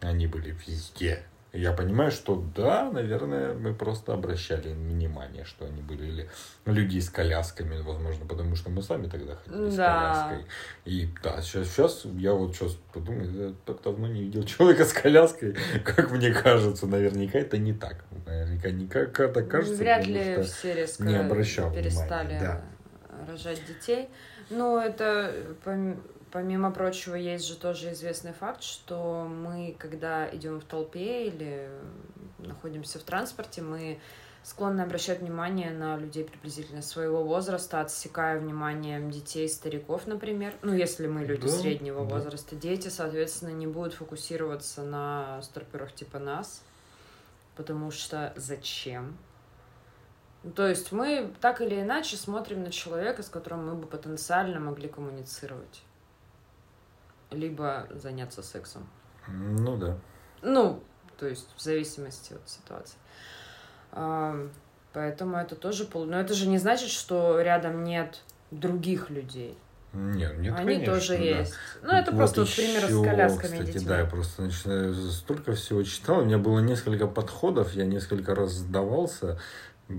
[0.00, 1.22] Они были везде.
[1.52, 6.30] Я понимаю, что да, наверное, мы просто обращали внимание, что они были, или
[6.64, 10.14] люди с колясками, возможно, потому что мы сами тогда ходили да.
[10.14, 10.46] с коляской.
[10.84, 14.92] И да, сейчас, сейчас я вот сейчас подумаю, я так давно не видел человека с
[14.92, 18.04] коляской, как мне кажется, наверняка это не так.
[18.26, 19.74] Наверняка не как это кажется.
[19.74, 22.62] Вряд ли все резко не обращал перестали внимания.
[23.08, 23.32] Да.
[23.32, 24.08] рожать детей.
[24.50, 25.34] Но это
[26.30, 31.68] Помимо прочего, есть же тоже известный факт, что мы, когда идем в толпе или
[32.38, 33.98] находимся в транспорте, мы
[34.44, 40.54] склонны обращать внимание на людей приблизительно своего возраста, отсекая внимание детей, стариков, например.
[40.62, 42.14] Ну, если мы люди да, среднего да.
[42.14, 42.54] возраста.
[42.54, 46.62] Дети, соответственно, не будут фокусироваться на старперах типа нас,
[47.56, 49.18] потому что зачем?
[50.54, 54.88] То есть мы так или иначе смотрим на человека, с которым мы бы потенциально могли
[54.88, 55.82] коммуницировать
[57.30, 58.88] либо заняться сексом.
[59.28, 59.98] Ну да.
[60.42, 60.82] Ну,
[61.18, 62.96] то есть в зависимости от ситуации.
[63.92, 64.48] А,
[64.92, 66.04] поэтому это тоже пол...
[66.04, 69.56] Но это же не значит, что рядом нет других людей.
[69.92, 71.22] Нет, нет, Они конечно, тоже да.
[71.22, 71.54] есть.
[71.82, 73.88] Ну, это вот просто вот пример с колясками кстати, детьми.
[73.88, 76.20] да, я просто начинаю, столько всего читал.
[76.20, 79.40] У меня было несколько подходов, я несколько раз сдавался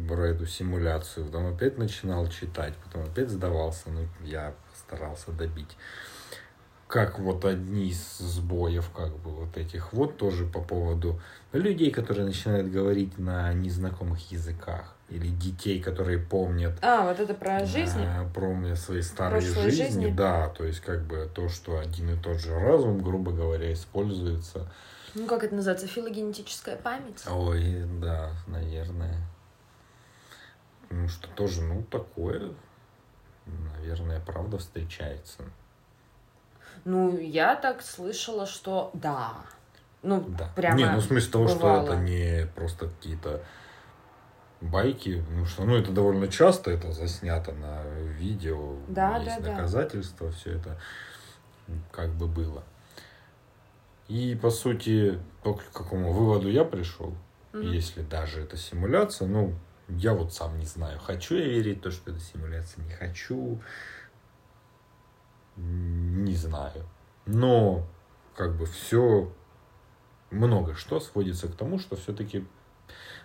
[0.07, 5.75] про эту симуляцию, потом опять начинал читать, потом опять сдавался, но я старался добить
[6.91, 11.21] как вот одни из сбоев, как бы вот этих вот тоже по поводу
[11.53, 16.77] людей, которые начинают говорить на незнакомых языках или детей, которые помнят.
[16.81, 18.03] А, вот это про жизнь?
[18.03, 19.69] А, помнят свои старые жизни.
[19.69, 20.11] жизни.
[20.11, 24.69] Да, то есть как бы то, что один и тот же разум, грубо говоря, используется.
[25.15, 25.87] Ну, как это называется?
[25.87, 27.23] Филогенетическая память?
[27.29, 29.15] Ой, да, наверное.
[30.89, 32.51] Ну, что тоже, ну, такое
[33.75, 35.43] наверное, правда встречается.
[36.85, 39.33] Ну, я так слышала, что да.
[40.03, 40.49] Ну, Да.
[40.55, 41.83] прямо не, ну в смысле того, бывало.
[41.85, 43.43] что это не просто какие-то
[44.61, 49.51] байки, ну что, ну это довольно часто это заснято на видео, Да, есть да, да.
[49.55, 50.79] доказательства, все это
[51.91, 52.63] как бы было.
[54.07, 57.15] И по сути, то, к какому выводу я пришел,
[57.53, 57.63] Мгм.
[57.63, 59.53] если даже это симуляция, ну,
[59.87, 63.61] я вот сам не знаю, хочу я верить в то, что это симуляция, не хочу,
[65.61, 66.85] не знаю.
[67.25, 67.85] Но
[68.35, 69.31] как бы все,
[70.29, 72.45] много что сводится к тому, что все-таки,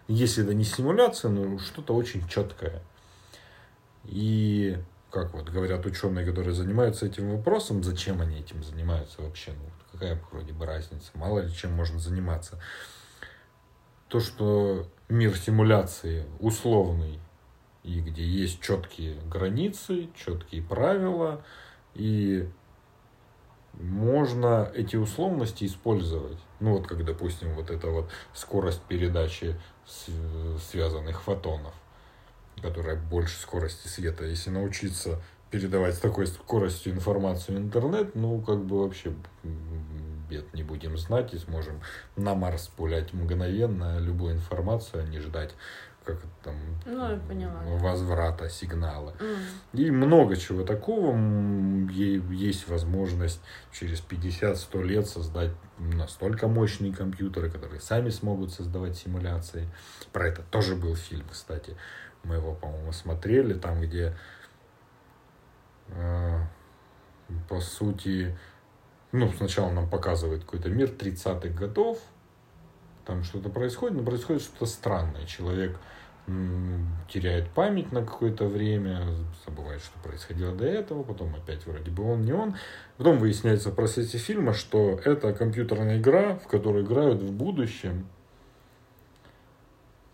[0.09, 2.83] если это не симуляция, но что-то очень четкое.
[4.05, 4.79] И
[5.11, 10.21] как вот говорят ученые, которые занимаются этим вопросом, зачем они этим занимаются вообще, ну, какая
[10.31, 12.61] вроде бы разница, мало ли чем можно заниматься.
[14.09, 17.19] То, что мир симуляции условный,
[17.83, 21.45] и где есть четкие границы, четкие правила,
[21.97, 22.49] и
[23.75, 26.39] можно эти условности использовать.
[26.61, 29.55] Ну вот как, допустим, вот эта вот скорость передачи
[29.87, 31.75] св- связанных фотонов,
[32.63, 34.25] которая больше скорости света.
[34.25, 39.13] Если научиться передавать с такой скоростью информацию в интернет, ну как бы вообще
[40.29, 41.81] бед не будем знать и сможем
[42.17, 45.55] на Марс пулять мгновенно любую информацию, а не ждать
[46.07, 46.55] как это там
[46.87, 47.61] Ну, я поняла.
[47.65, 49.13] возврата сигнала.
[49.21, 49.37] М.
[49.73, 51.15] И много чего такого.
[51.91, 53.41] Есть возможность
[53.73, 59.69] через 50-100 лет создать настолько мощные компьютеры, которые сами смогут создавать симуляции.
[60.13, 61.77] Про это тоже был фильм, кстати.
[62.23, 64.17] Мы его, по-моему, смотрели, там, где
[65.89, 66.39] э,
[67.49, 68.37] по сути,
[69.13, 71.99] ну, сначала нам показывает какой-то мир 30-х годов,
[73.07, 75.25] там что-то происходит, но происходит что-то странное.
[75.27, 75.79] Человек
[77.09, 79.07] теряет память на какое-то время,
[79.47, 82.57] забывает, что происходило до этого, потом опять вроде бы он не он.
[82.97, 88.09] Потом выясняется в процессе фильма, что это компьютерная игра, в которую играют в будущем.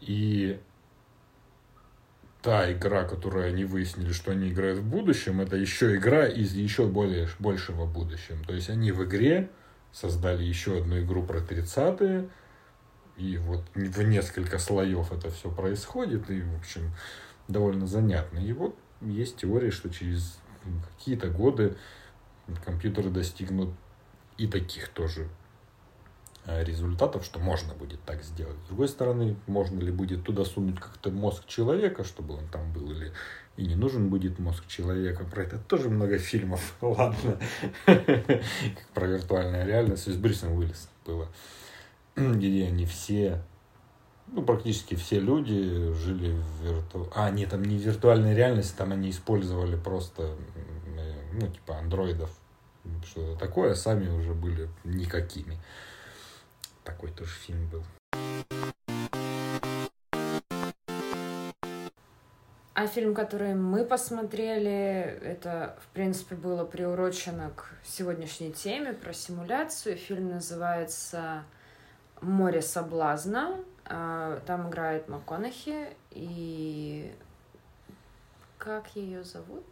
[0.02, 0.60] И
[2.42, 6.86] та игра, которую они выяснили, что они играют в будущем, это еще игра из еще
[6.86, 8.36] более, большего будущего.
[8.44, 9.48] То есть они в игре
[9.92, 12.28] создали еще одну игру про 30-е,
[13.16, 16.92] и вот в несколько слоев это все происходит, и, в общем,
[17.48, 18.38] довольно занятно.
[18.38, 20.38] И вот есть теория, что через
[20.90, 21.76] какие-то годы
[22.64, 23.70] компьютеры достигнут
[24.38, 25.28] и таких тоже
[26.46, 28.56] э, результатов, что можно будет так сделать.
[28.64, 32.90] С другой стороны, можно ли будет туда сунуть как-то мозг человека, чтобы он там был,
[32.90, 33.12] или
[33.56, 35.24] и не нужен будет мозг человека.
[35.24, 37.38] Про это тоже много фильмов, ладно.
[38.94, 40.10] Про виртуальную реальность.
[40.10, 41.28] С Брюсом Уиллисом было.
[42.16, 43.42] Где они все,
[44.26, 47.10] ну, практически все люди жили в вирту...
[47.14, 50.36] А, нет, там не виртуальная реальность, там они использовали просто,
[51.32, 52.30] ну, типа андроидов,
[53.04, 55.58] что-то такое, сами уже были никакими.
[56.84, 57.82] Такой тоже фильм был.
[62.74, 69.96] А фильм, который мы посмотрели, это, в принципе, было приурочено к сегодняшней теме про симуляцию.
[69.96, 71.44] Фильм называется
[72.22, 73.56] «Море соблазна».
[73.84, 77.14] А, Там играет МакКонахи и...
[78.58, 79.64] Как ее зовут?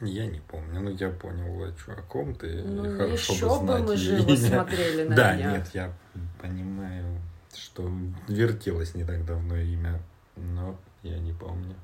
[0.00, 2.48] Я не помню, но я понял, о ком ты.
[2.58, 3.94] и Ну, хорошо еще бы бы мы
[4.32, 4.36] имя.
[4.48, 5.52] смотрели на Да, днях.
[5.58, 5.92] нет, я
[6.40, 7.20] понимаю,
[7.54, 7.88] что
[8.26, 10.00] вертелось не так давно имя,
[10.36, 11.76] но я не помню.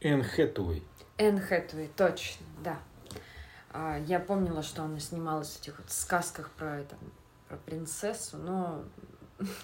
[0.00, 0.82] Энн Хэтэуэй.
[1.16, 2.78] Энн Хэтэуэй, точно, да.
[3.70, 6.96] А, Я помнила, что она снималась в этих вот сказках про, это,
[7.52, 8.82] про принцессу, но...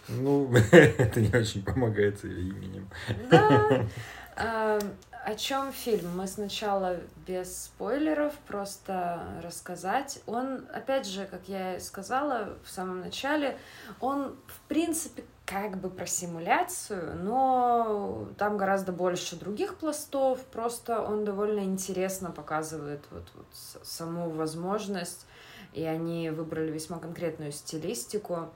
[0.09, 2.88] Ну, это не очень помогает с ее именем.
[3.31, 3.87] Да.
[4.40, 4.79] А,
[5.24, 6.16] О чем фильм?
[6.16, 10.22] Мы сначала без спойлеров просто рассказать.
[10.27, 13.59] Он, опять же, как я и сказала в самом начале,
[13.98, 20.38] он, в принципе, как бы про симуляцию, но там гораздо больше других пластов.
[20.53, 23.46] Просто он довольно интересно показывает вот, вот
[23.83, 25.27] саму возможность,
[25.72, 28.50] и они выбрали весьма конкретную стилистику.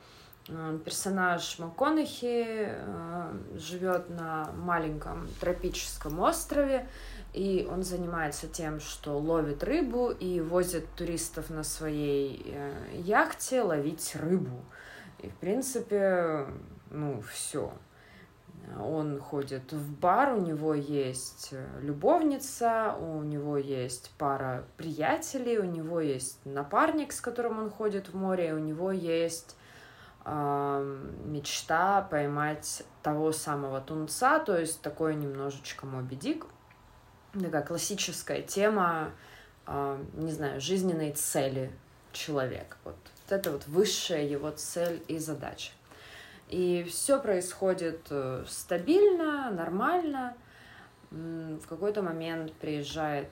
[0.49, 6.89] Э, Персонаж МакКонахи э, живет на маленьком тропическом острове,
[7.33, 14.15] и он занимается тем, что ловит рыбу и возит туристов на своей э, яхте ловить
[14.17, 14.65] рыбу.
[15.21, 16.47] И, в принципе,
[16.91, 17.73] ну, все.
[18.81, 25.65] Он ходит в бар, у него есть э, любовница, у него есть пара приятелей, у
[25.65, 29.57] него есть напарник, с которым он ходит в море, у него есть
[30.25, 36.47] ам, мечта поймать того самого тунца, то есть такой немножечко Моби Дик.
[37.33, 39.11] такая классическая тема,
[39.67, 41.73] э, не знаю, жизненной цели
[42.13, 42.77] человека.
[42.85, 45.73] Вот, вот это вот высшая его цель и задача.
[46.53, 50.37] И все происходит э, стабильно, нормально.
[51.11, 53.31] В какой-то момент приезжает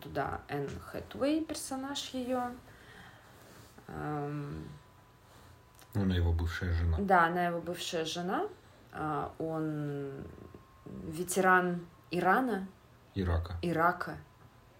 [0.00, 2.52] туда Энн Хэтуэй, персонаж ее.
[3.88, 4.66] Эм,
[5.92, 6.96] она его бывшая жена.
[6.98, 8.48] Да, она его бывшая жена.
[8.92, 10.24] А, он
[10.86, 12.68] ветеран Ирана.
[13.14, 13.56] Ирака.
[13.60, 14.16] Ирака.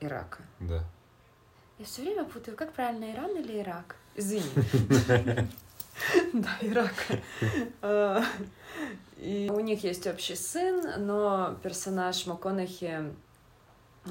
[0.00, 0.38] Ирака.
[0.60, 0.82] Да.
[1.78, 3.96] Я все время путаю, как правильно, Иран или Ирак?
[4.14, 4.48] Извини.
[6.32, 6.94] Да, Ирак.
[7.82, 8.22] А,
[9.18, 13.12] и у них есть общий сын, но персонаж МакКонахи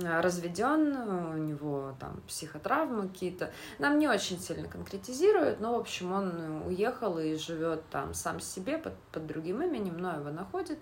[0.04, 3.52] а, разведен, у него там психотравмы какие-то.
[3.80, 8.78] Нам не очень сильно конкретизируют, но, в общем, он уехал и живет там сам себе
[8.78, 10.80] под, под другим именем, но его находит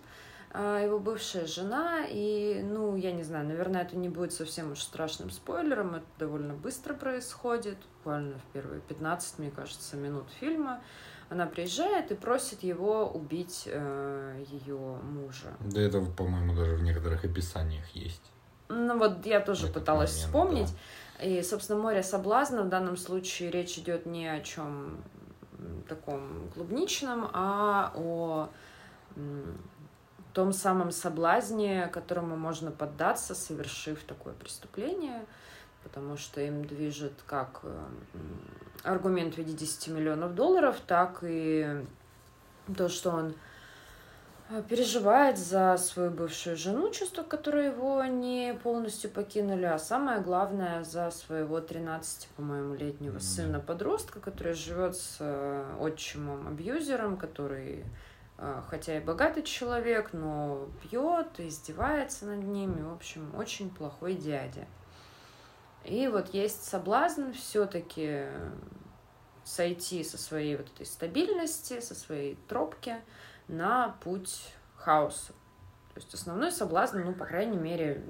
[0.54, 5.30] его бывшая жена, и, ну, я не знаю, наверное, это не будет совсем уж страшным
[5.30, 10.82] спойлером, это довольно быстро происходит, буквально в первые 15, мне кажется, минут фильма.
[11.30, 15.50] Она приезжает и просит его убить э, ее мужа.
[15.60, 18.32] Да это, по-моему, даже в некоторых описаниях есть.
[18.68, 20.78] Ну вот я тоже Этот пыталась момент, вспомнить.
[21.20, 21.26] Да.
[21.26, 25.04] И, собственно, море соблазна в данном случае речь идет не о чем
[25.88, 28.50] таком клубничном, а о
[30.40, 35.26] том самом соблазне, которому можно поддаться, совершив такое преступление,
[35.84, 37.88] потому что им движет как э,
[38.84, 41.86] аргумент в виде 10 миллионов долларов, так и
[42.78, 43.34] то, что он
[44.50, 50.86] э, переживает за свою бывшую жену, чувства, которые его не полностью покинули, а самое главное
[50.86, 53.36] за своего 13, по-моему, летнего mm-hmm.
[53.36, 57.84] сына-подростка, который живет с э, отчимом-абьюзером, который
[58.70, 64.68] хотя и богатый человек, но пьет, издевается над ними, в общем, очень плохой дядя.
[65.84, 68.26] И вот есть соблазн все-таки
[69.44, 72.96] сойти со своей вот этой стабильности, со своей тропки
[73.48, 75.34] на путь хаоса.
[75.94, 78.04] То есть основной соблазн, ну, по крайней мере,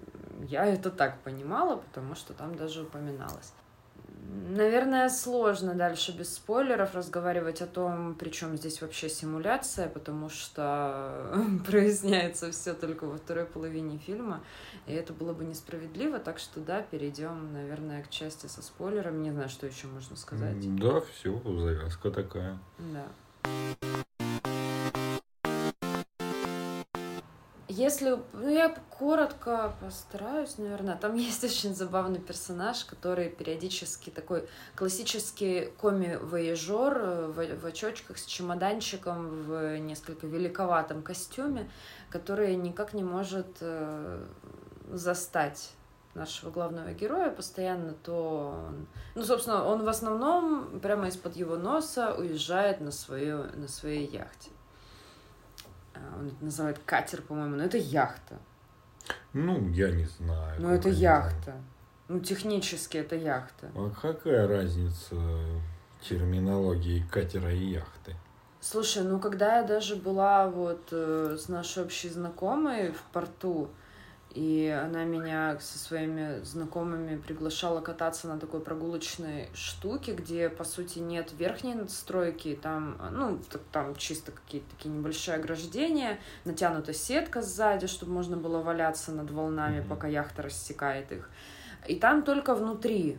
[0.48, 3.54] я это так понимала, потому что там даже упоминалось.
[4.32, 11.34] Наверное, сложно дальше без спойлеров разговаривать о том, причем здесь вообще симуляция, потому что
[11.66, 14.44] проясняется все только во второй половине фильма,
[14.86, 19.24] и это было бы несправедливо, так что да, перейдем, наверное, к части со спойлерами.
[19.24, 20.76] Не знаю, что еще можно сказать.
[20.76, 22.60] Да, все, завязка такая.
[22.78, 23.89] Да.
[27.80, 30.98] Если, ну, я коротко постараюсь, наверное.
[30.98, 38.26] Там есть очень забавный персонаж, который периодически такой классический коми-вояжер э, в, в очочках с
[38.26, 41.72] чемоданчиком в несколько великоватом костюме,
[42.10, 44.26] который никак не может э,
[44.92, 45.72] застать
[46.16, 52.16] нашего главного героя постоянно то он, ну собственно он в основном прямо из-под его носа
[52.16, 54.50] уезжает на свою на своей яхте
[56.18, 58.38] он это называет катер, по-моему, но это яхта.
[59.34, 60.62] Ну, я не знаю.
[60.62, 61.56] Ну, это яхта.
[62.08, 63.72] Ну, технически это яхта.
[63.76, 65.16] А какая разница
[66.02, 68.16] терминологии катера и яхты?
[68.62, 73.70] Слушай, ну когда я даже была вот э, с нашей общей знакомой в порту,
[74.32, 81.00] и она меня со своими знакомыми приглашала кататься на такой прогулочной штуке, где, по сути,
[81.00, 83.40] нет верхней надстройки, там, ну,
[83.72, 89.84] там чисто какие-то такие небольшие ограждения, натянута сетка сзади, чтобы можно было валяться над волнами,
[89.88, 91.30] пока яхта рассекает их.
[91.88, 93.18] И там только внутри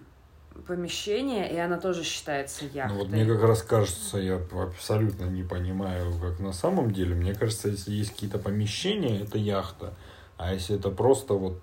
[0.67, 2.97] помещение, и она тоже считается яхтой.
[2.97, 7.15] Ну вот мне как раз кажется, я абсолютно не понимаю, как на самом деле.
[7.15, 9.95] Мне кажется, если есть какие-то помещения, это яхта.
[10.41, 11.61] А если это просто вот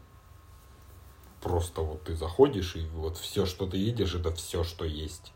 [1.42, 5.34] просто вот ты заходишь и вот все, что ты видишь, это все, что есть.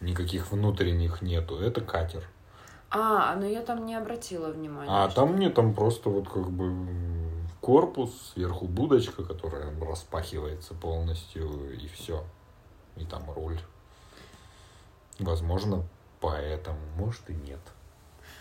[0.00, 1.58] Никаких внутренних нету.
[1.58, 2.28] Это катер.
[2.90, 4.90] А, но я там не обратила внимания.
[4.90, 5.20] А что...
[5.20, 6.74] там мне там просто вот как бы
[7.60, 12.24] корпус, сверху будочка, которая распахивается полностью, и все.
[12.96, 13.60] И там руль.
[15.20, 15.84] Возможно,
[16.20, 17.60] поэтому, может и нет.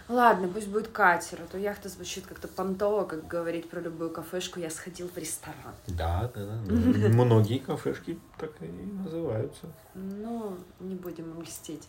[0.09, 4.59] Ладно, пусть будет катер, а то яхта звучит как-то понтово, как говорить про любую кафешку,
[4.59, 5.73] я сходил в ресторан.
[5.87, 6.53] Да, да, да.
[7.09, 9.67] Многие кафешки так и называются.
[9.93, 11.87] Ну, не будем льстить.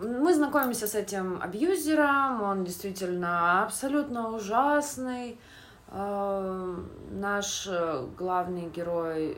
[0.00, 5.38] Мы знакомимся с этим абьюзером, он действительно абсолютно ужасный.
[5.88, 6.76] А,
[7.10, 7.68] наш
[8.16, 9.36] главный герой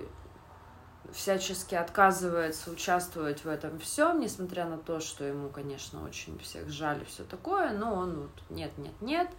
[1.15, 7.03] всячески отказывается участвовать в этом всем, несмотря на то, что ему, конечно, очень всех жаль
[7.03, 9.31] и все такое, но он вот нет, нет, нет.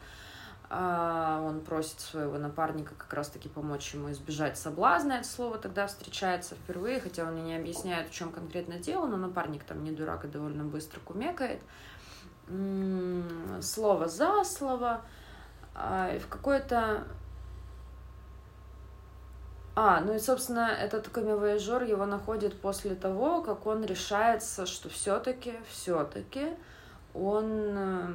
[0.70, 5.14] а, он просит своего напарника как раз-таки помочь ему избежать соблазна.
[5.14, 9.18] Это слово тогда встречается впервые, хотя он мне не объясняет, в чем конкретно дело, но
[9.18, 11.60] напарник там не дурак и довольно быстро кумекает.
[13.62, 15.02] Слово за слово.
[15.76, 17.06] А, в какой-то
[19.76, 25.54] а, ну и, собственно, этот камевояжер его находит после того, как он решается, что все-таки,
[25.70, 26.48] все-таки
[27.14, 28.08] он э,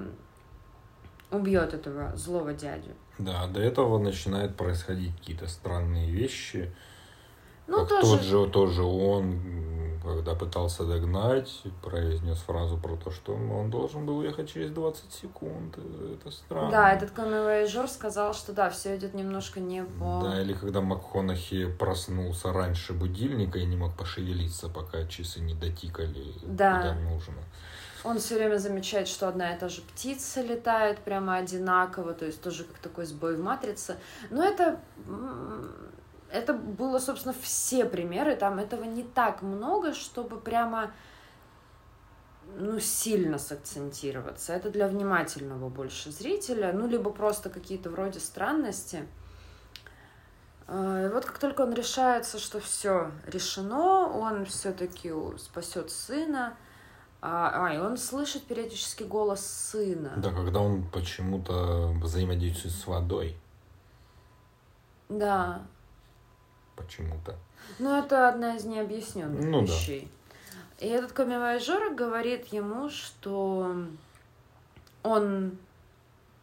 [1.31, 2.93] убьет этого злого дядю.
[3.19, 6.75] Да, до этого начинают происходить какие-то странные вещи.
[7.67, 8.17] Ну, как тоже...
[8.17, 9.39] тот же, тоже он,
[10.03, 15.79] когда пытался догнать, произнес фразу про то, что он должен был ехать через 20 секунд.
[15.79, 16.71] Это странно.
[16.71, 20.21] Да, этот камевояжер сказал, что да, все идет немножко не по...
[20.23, 26.35] Да, или когда МакХонахи проснулся раньше будильника и не мог пошевелиться, пока часы не дотикали
[26.43, 26.79] да.
[26.79, 27.35] куда нужно.
[28.03, 32.41] Он все время замечает, что одна и та же птица летает прямо одинаково, то есть
[32.41, 33.97] тоже как такой сбой в матрице.
[34.31, 34.81] Но это,
[36.33, 40.93] это было, собственно, все примеры, там этого не так много, чтобы прямо
[42.57, 44.53] ну, сильно сакцентироваться.
[44.53, 49.07] Это для внимательного больше зрителя, ну, либо просто какие-то вроде странности.
[50.67, 56.57] А, и вот как только он решается, что все решено, он все-таки спасет сына,
[57.21, 60.13] а, а, и он слышит периодически голос сына.
[60.17, 63.37] Да, когда он почему-то взаимодействует с водой.
[65.09, 65.63] Да.
[66.83, 67.37] Почему-то.
[67.79, 70.09] Ну, это одна из необъясненных ну, вещей.
[70.81, 70.87] Да.
[70.87, 73.87] И этот камевояжер говорит ему, что
[75.03, 75.59] он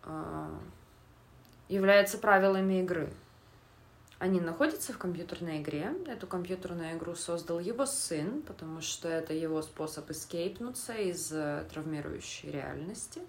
[0.04, 0.50] э,
[1.70, 3.12] является правилами игры.
[4.20, 5.94] Они находятся в компьютерной игре.
[6.08, 12.50] Эту компьютерную игру создал его сын, потому что это его способ эскейпнуться из э, травмирующей
[12.50, 13.22] реальности.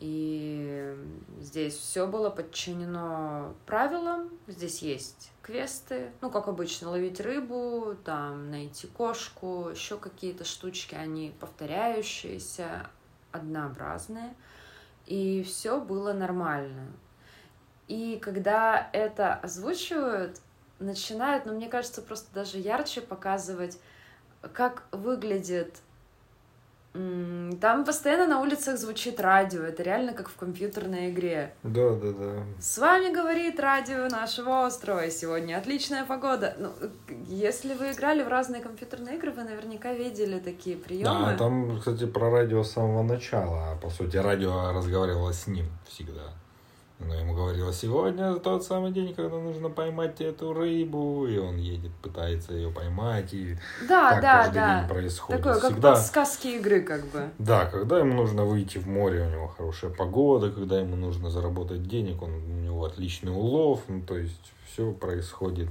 [0.00, 0.96] И
[1.40, 4.30] здесь все было подчинено правилам.
[4.46, 11.34] Здесь есть квесты, ну, как обычно, ловить рыбу, там, найти кошку, еще какие-то штучки, они
[11.38, 12.88] повторяющиеся,
[13.30, 14.34] однообразные.
[15.06, 16.88] И все было нормально.
[17.86, 20.40] И когда это озвучивают,
[20.78, 23.78] начинают, ну, мне кажется, просто даже ярче показывать,
[24.54, 25.76] как выглядит
[26.92, 31.54] там постоянно на улицах звучит радио, это реально как в компьютерной игре.
[31.62, 32.32] Да, да, да.
[32.60, 36.56] С вами говорит радио нашего острова, сегодня отличная погода.
[36.58, 36.72] Ну,
[37.28, 41.26] если вы играли в разные компьютерные игры, вы наверняка видели такие приемы.
[41.26, 46.32] Да, там, кстати, про радио с самого начала, по сути, радио разговаривало с ним всегда.
[47.00, 51.92] Она ему говорила, сегодня тот самый день, когда нужно поймать эту рыбу, и он едет,
[52.02, 53.56] пытается ее поймать, и
[53.88, 54.80] да, так да, каждый да.
[54.80, 55.42] день происходит.
[55.42, 55.94] Такое, Всегда...
[55.94, 57.30] как сказки игры, как бы.
[57.38, 61.86] Да, когда ему нужно выйти в море, у него хорошая погода, когда ему нужно заработать
[61.88, 65.70] денег, он, у него отличный улов, ну, то есть все происходит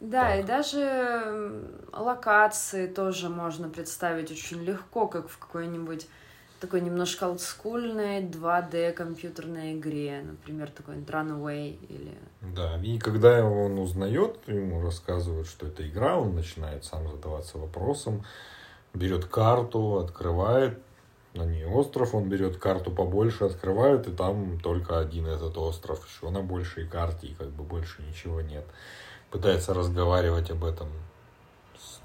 [0.00, 0.40] да, так.
[0.40, 6.06] и даже локации тоже можно представить очень легко, как в какой-нибудь
[6.60, 12.18] такой немножко олдскульной 2D компьютерной игре, например, такой Runaway или...
[12.40, 18.24] Да, и когда он узнает, ему рассказывают, что это игра, он начинает сам задаваться вопросом,
[18.94, 20.78] берет карту, открывает,
[21.34, 26.30] на ней остров, он берет карту побольше, открывает, и там только один этот остров, еще
[26.30, 28.64] на большей карте, и как бы больше ничего нет.
[29.30, 30.88] Пытается разговаривать об этом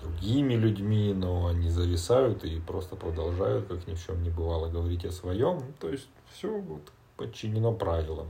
[0.03, 5.05] другими людьми, но они зависают и просто продолжают, как ни в чем не бывало, говорить
[5.05, 5.61] о своем.
[5.79, 6.81] То есть все вот
[7.17, 8.27] подчинено правилам.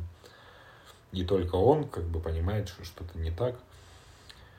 [1.12, 3.56] И только он как бы понимает, что что-то не так.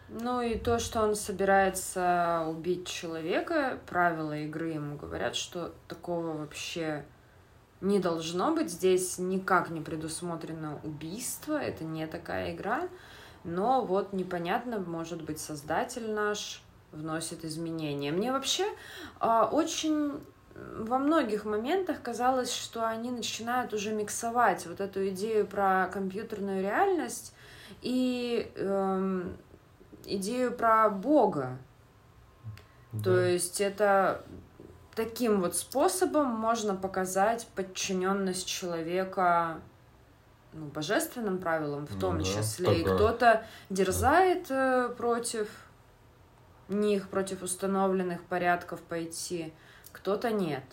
[0.09, 7.05] Ну и то, что он собирается убить человека, правила игры ему говорят, что такого вообще
[7.81, 8.71] не должно быть.
[8.71, 12.89] Здесь никак не предусмотрено убийство, это не такая игра.
[13.45, 16.63] Но вот непонятно, может быть, создатель наш
[16.95, 18.13] вносит изменения.
[18.13, 18.65] Мне вообще
[19.21, 20.21] э, очень
[20.55, 27.35] во многих моментах казалось, что они начинают уже миксовать вот эту идею про компьютерную реальность
[27.83, 29.23] и э,
[30.07, 31.59] идею про Бога.
[32.93, 33.03] Да.
[33.05, 34.25] То есть это
[34.95, 39.61] таким вот способом можно показать подчиненность человека
[40.53, 42.67] ну, божественным правилам в том ну, да, числе.
[42.67, 42.81] Такое.
[42.81, 44.87] И кто-то дерзает да.
[44.87, 45.49] Э, против
[46.69, 49.53] них против установленных порядков пойти,
[49.93, 50.65] кто-то нет.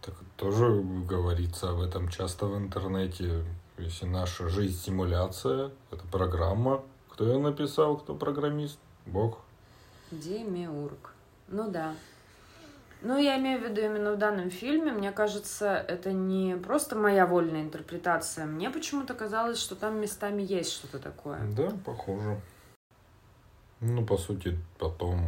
[0.00, 3.44] Так тоже говорится об этом часто в интернете.
[3.76, 6.82] Если наша жизнь симуляция, это программа.
[7.10, 8.78] Кто ее написал, кто программист?
[9.06, 9.40] Бог.
[10.10, 11.12] Демиург.
[11.48, 11.94] Ну да.
[13.00, 14.92] Ну, я имею в виду именно в данном фильме.
[14.92, 18.44] Мне кажется, это не просто моя вольная интерпретация.
[18.46, 21.38] Мне почему-то казалось, что там местами есть что-то такое.
[21.56, 22.40] Да, похоже.
[23.80, 25.20] Ну, по сути, потом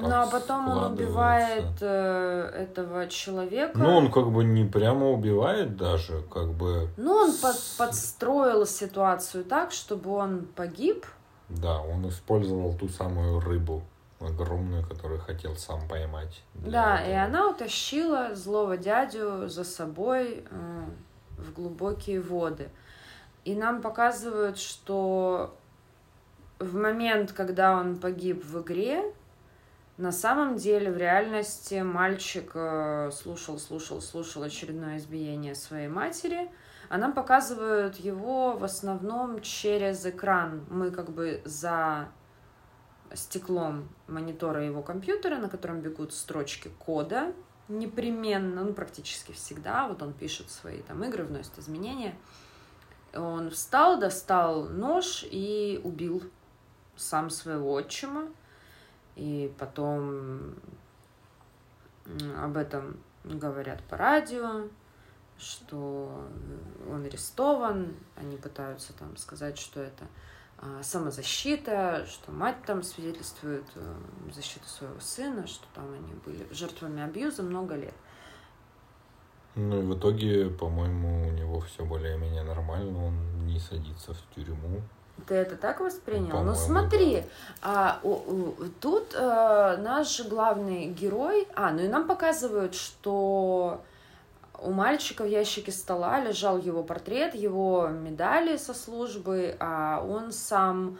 [0.00, 3.78] ну, а потом он убивает э, этого человека.
[3.78, 6.88] Ну, он как бы не прямо убивает даже, как бы...
[6.96, 11.06] Ну, он под, подстроил ситуацию так, чтобы он погиб.
[11.48, 13.82] Да, он использовал ту самую рыбу
[14.20, 16.42] огромную, которую хотел сам поймать.
[16.54, 17.10] Да, этого.
[17.10, 20.84] и она утащила злого дядю за собой э,
[21.38, 22.68] в глубокие воды.
[23.44, 25.54] И нам показывают, что
[26.58, 29.02] в момент, когда он погиб в игре,
[29.96, 36.48] на самом деле, в реальности мальчик э, слушал, слушал, слушал очередное избиение своей матери,
[36.88, 40.64] а нам показывают его в основном через экран.
[40.70, 42.08] Мы как бы за
[43.12, 47.32] стеклом монитора его компьютера, на котором бегут строчки кода
[47.68, 49.88] непременно, ну, практически всегда.
[49.88, 52.16] Вот он пишет свои там игры, вносит изменения.
[53.14, 56.22] Он встал, достал нож и убил
[56.98, 58.28] сам своего отчима.
[59.16, 60.54] И потом
[62.40, 64.68] об этом говорят по радио,
[65.38, 66.26] что
[66.90, 70.06] он арестован, они пытаются там сказать, что это
[70.58, 73.94] а, самозащита, что мать там свидетельствует э,
[74.32, 77.94] защиту своего сына, что там они были жертвами абьюза много лет.
[79.54, 84.82] Ну и в итоге, по-моему, у него все более-менее нормально, он не садится в тюрьму.
[85.26, 86.42] Ты это так воспринял?
[86.42, 87.26] Ну смотри, да.
[87.62, 93.82] а, у, у, тут а, наш главный герой, а, ну и нам показывают, что
[94.60, 100.98] у мальчика в ящике стола лежал его портрет, его медали со службы, а он сам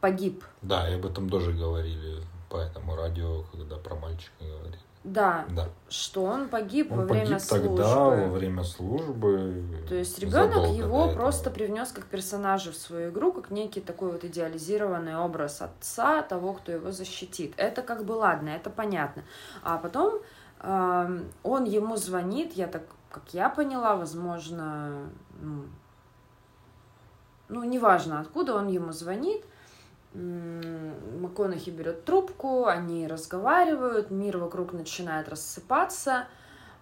[0.00, 0.44] погиб.
[0.62, 4.78] Да, и об этом тоже говорили по этому радио, когда про мальчика говорили.
[5.04, 5.68] Да, да.
[5.88, 7.76] Что он погиб он во время погиб службы.
[7.76, 9.64] тогда, во время службы.
[9.88, 14.24] То есть ребенок его просто привнес как персонажа в свою игру, как некий такой вот
[14.24, 17.54] идеализированный образ отца, того, кто его защитит.
[17.56, 19.22] Это как бы ладно, это понятно.
[19.62, 20.20] А потом
[20.60, 25.08] э, он ему звонит, я так, как я поняла, возможно,
[25.40, 25.64] ну,
[27.48, 29.44] ну неважно откуда он ему звонит,
[30.18, 36.26] МакКонахи берет трубку, они разговаривают, мир вокруг начинает рассыпаться,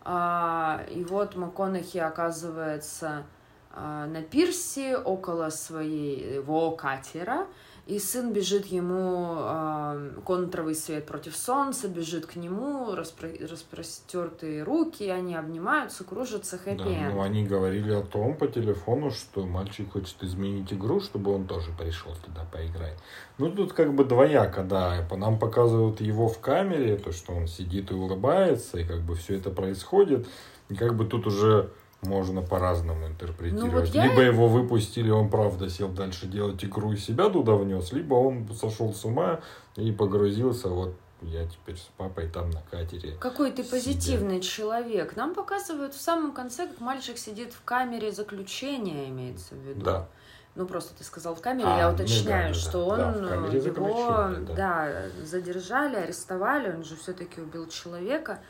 [0.02, 3.24] а, и вот МакКонахи оказывается
[3.72, 7.46] а, на пирсе около своего катера,
[7.86, 15.04] и сын бежит ему, э, контровый свет против солнца, бежит к нему, распро распростертые руки,
[15.08, 20.20] они обнимаются, кружатся, хэппи да, ну, они говорили о том по телефону, что мальчик хочет
[20.22, 22.98] изменить игру, чтобы он тоже пришел туда поиграть.
[23.38, 25.06] Ну, тут как бы двояко, да.
[25.16, 29.36] Нам показывают его в камере, то, что он сидит и улыбается, и как бы все
[29.36, 30.26] это происходит.
[30.68, 31.70] И как бы тут уже
[32.02, 33.72] можно по-разному интерпретировать.
[33.72, 34.06] Ну, вот я...
[34.06, 38.48] Либо его выпустили, он правда сел дальше делать игру и себя туда внес, либо он
[38.54, 39.40] сошел с ума
[39.76, 43.16] и погрузился вот я теперь с папой там на катере.
[43.18, 45.16] Какой ты позитивный человек.
[45.16, 49.80] Нам показывают в самом конце, как мальчик сидит в камере заключения, имеется в виду.
[49.80, 50.08] Да.
[50.54, 53.34] Ну, просто ты сказал в камере, а, я уточняю, ну, да, что да, он да,
[53.34, 54.54] его да.
[54.54, 58.40] да, задержали, арестовали, он же все-таки убил человека.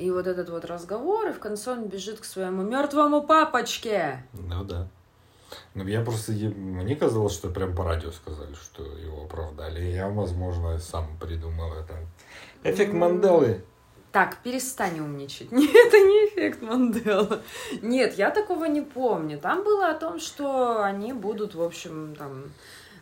[0.00, 4.24] И вот этот вот разговор, и в конце он бежит к своему мертвому папочке.
[4.32, 4.88] Ну да.
[5.74, 6.32] Ну, я просто...
[6.32, 9.82] Мне казалось, что прям по радио сказали, что его оправдали.
[9.82, 11.96] Я, возможно, сам придумал это.
[12.64, 13.62] Эффект Манделы.
[14.10, 15.52] Так, перестань умничать.
[15.52, 17.42] Нет, это не эффект Мандела.
[17.82, 19.38] Нет, я такого не помню.
[19.38, 22.44] Там было о том, что они будут, в общем, там,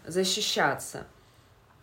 [0.05, 1.07] защищаться.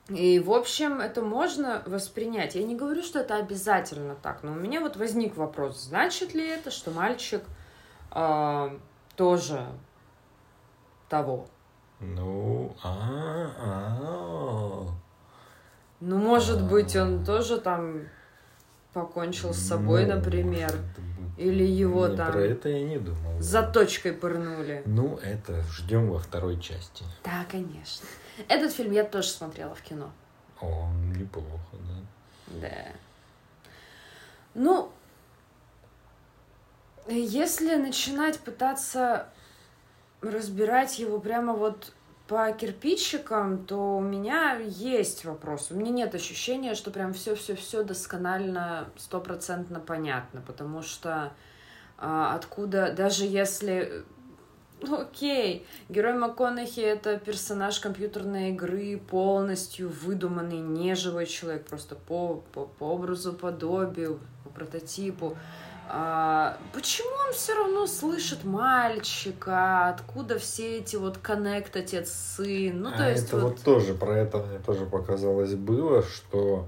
[0.10, 2.56] И, в общем, это можно воспринять.
[2.56, 6.48] Я не говорю, что это обязательно так, но у меня вот возник вопрос, значит ли
[6.48, 7.44] это, что мальчик
[8.12, 8.78] э,
[9.16, 9.66] тоже
[11.10, 11.48] того?
[12.00, 14.86] Ну, а, а.
[16.02, 18.02] Ну, может быть, он тоже там
[18.94, 20.72] покончил с собой, ну, например.
[21.38, 22.32] Или его не, там...
[22.32, 23.42] Про это я не думал.
[23.42, 24.84] За точкой пырнули.
[24.86, 27.04] Ну, это ждем во второй части.
[27.24, 28.08] Да, конечно.
[28.48, 30.12] Этот фильм я тоже смотрела в кино.
[30.62, 31.78] О, неплохо,
[32.48, 32.60] да.
[32.62, 32.86] Да.
[34.54, 34.92] Ну,
[37.08, 39.30] если начинать пытаться
[40.22, 41.94] разбирать его прямо вот
[42.28, 45.68] по кирпичикам, то у меня есть вопрос.
[45.70, 51.32] У меня нет ощущения, что прям все-все-все досконально, стопроцентно понятно, потому что
[51.98, 54.04] а, откуда, даже если
[54.82, 55.66] окей.
[55.90, 63.34] Герой МакКонахи— это персонаж компьютерной игры, полностью выдуманный, неживой человек, просто по, по, по образу,
[63.34, 65.38] подобию, по прототипу.
[65.88, 69.90] А, почему он все равно слышит мальчика?
[69.90, 72.82] Откуда все эти вот коннект отец-сын?
[72.82, 73.44] Ну, то а есть это вот...
[73.52, 76.68] вот тоже, про это мне тоже показалось было, что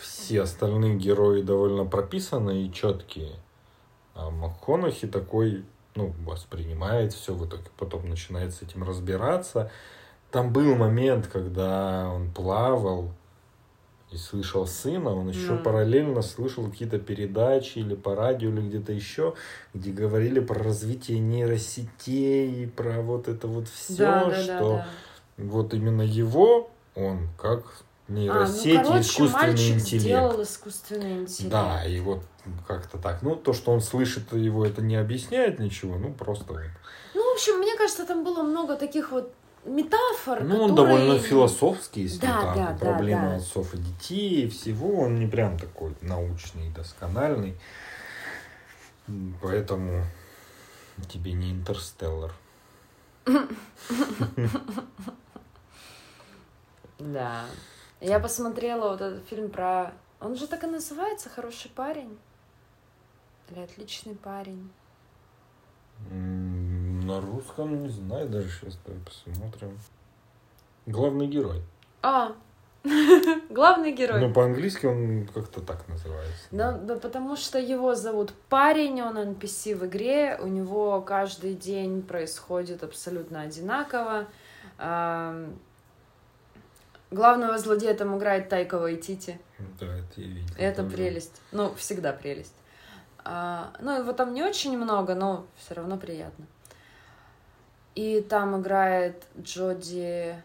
[0.00, 3.32] все остальные герои довольно прописаны и четкие.
[4.14, 5.64] А МакКонахи такой,
[6.00, 9.70] ну, воспринимает все, в итоге потом начинает с этим разбираться.
[10.30, 13.12] Там был момент, когда он плавал
[14.10, 15.62] и слышал сына, он еще Мгм.
[15.62, 19.34] параллельно слышал какие-то передачи или по радио, или где-то еще,
[19.74, 24.84] где говорили про развитие нейросетей, про вот это вот все, Да, да, да, что
[25.36, 25.44] да.
[25.44, 30.02] вот именно его, он как А, нейросеть ну, и короче, искусственный интеллект.
[30.04, 31.52] сделал искусственный интеллект.
[31.52, 32.24] Да, и вот
[32.66, 33.22] как-то так.
[33.22, 36.52] Ну, то, что он слышит, его это не объясняет ничего, ну, просто.
[37.14, 39.32] Ну, в общем, мне кажется, там было много таких вот
[39.64, 40.98] метафор, Ну, он которые...
[40.98, 43.36] довольно философский, если Да, там да, да, проблемы да.
[43.36, 47.54] отцов и детей, и всего, он не прям такой научный, доскональный.
[49.06, 50.04] М, Поэтому
[51.08, 52.32] тебе не интерстеллар.
[56.98, 57.46] Да.
[58.00, 59.92] Я посмотрела вот этот фильм про...
[60.20, 62.18] Он же так и называется «Хороший парень».
[63.50, 64.70] Или «Отличный парень».
[66.10, 69.78] На русском не знаю, даже сейчас давай посмотрим.
[70.86, 71.62] Главный герой.
[72.02, 72.32] А,
[73.50, 74.20] главный герой.
[74.20, 76.46] Ну, по-английски он как-то так называется.
[76.50, 82.02] Да, да, потому что его зовут парень, он NPC в игре, у него каждый день
[82.02, 84.26] происходит абсолютно одинаково.
[87.10, 89.40] Главного злодея там играет Тайка Вайтити.
[89.80, 90.54] Да, это я видел.
[90.56, 90.96] Это тоже.
[90.96, 91.40] прелесть.
[91.50, 92.54] Ну, всегда прелесть.
[93.24, 96.46] А, ну, его там не очень много, но все равно приятно.
[97.96, 100.40] И там играет Джоди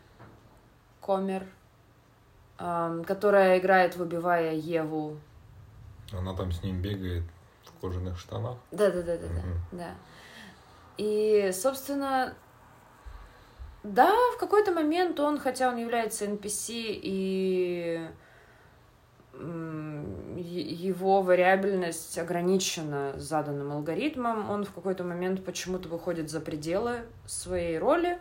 [1.01, 1.43] Комер,
[2.57, 5.17] которая играет, выбивая Еву.
[6.11, 7.23] Она там с ним бегает
[7.63, 8.57] в кожаных штанах.
[8.71, 9.27] Да, да, да, да,
[9.71, 9.95] да.
[10.97, 12.33] И, собственно,
[13.85, 18.07] да, в какой-то момент он, хотя он является NPC и
[19.37, 28.17] его вариабельность ограничена заданным алгоритмом, он в какой-то момент почему-то выходит за пределы своей роли,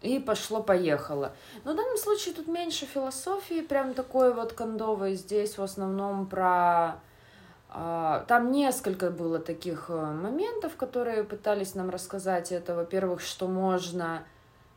[0.00, 1.32] и пошло-поехало.
[1.64, 5.14] Но в данном случае тут меньше философии, прям такой вот кондовой.
[5.14, 7.00] Здесь в основном про...
[7.68, 12.52] а, Там несколько было таких э, моментов, которые пытались нам рассказать.
[12.52, 14.22] Это, во-первых, что можно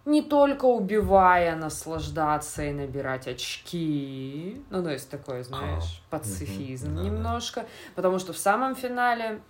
[0.06, 4.64] не только убивая наслаждаться и набирать очки.
[4.70, 7.08] Ну, то есть такой, знаешь, А, пацифизм да-да.
[7.08, 7.66] немножко.
[7.96, 9.42] Потому что в самом финале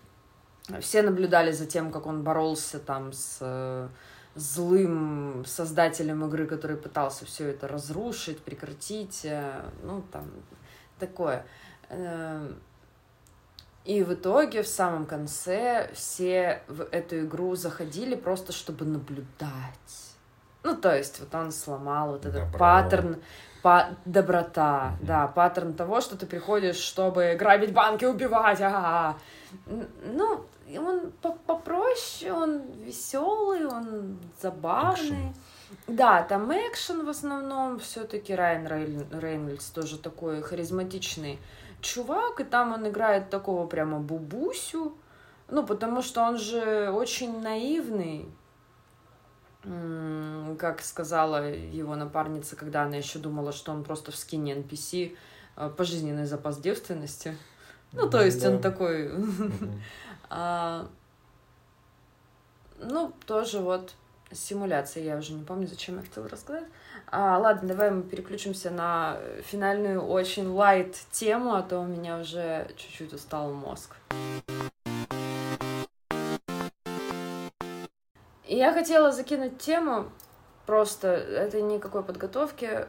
[0.79, 3.87] все наблюдали за тем, как он боролся там с э,
[4.35, 10.29] злым создателем игры, который пытался все это разрушить, прекратить, э, ну там
[10.99, 11.45] такое.
[11.89, 12.53] Э,
[13.85, 20.10] И в итоге в самом конце все в эту игру заходили просто чтобы наблюдать.
[20.63, 22.59] Ну, то есть вот он сломал вот этот Добро.
[22.59, 23.15] паттерн,
[23.63, 25.05] па- доброта, Мгм.
[25.07, 29.15] да, паттерн того, что ты приходишь, чтобы грабить банки, убивать, а
[29.67, 30.45] Н- Ну,
[30.77, 35.33] он по- попроще, он веселый, он забавный.
[35.87, 41.37] Да, там экшен в основном, все-таки Райан Рейль- Рейнольдс тоже такой харизматичный
[41.81, 44.93] чувак, и там он играет такого прямо бубусю,
[45.49, 48.29] ну, потому что он же очень наивный,
[49.63, 55.15] как сказала его напарница, когда она еще думала, что он просто в скине NPC,
[55.55, 57.37] э, пожизненный запас девственности.
[57.93, 59.11] Ну, то есть он такой...
[60.33, 60.87] А,
[62.79, 63.95] Ну, тоже вот
[64.31, 66.63] симуляция, я уже не помню, зачем я хотела рассказать.
[67.07, 72.71] А, ладно, давай мы переключимся на финальную очень лайт тему, а то у меня уже
[72.77, 73.97] чуть-чуть устал мозг.
[78.51, 80.09] И я хотела закинуть тему,
[80.65, 82.85] просто это никакой подготовки.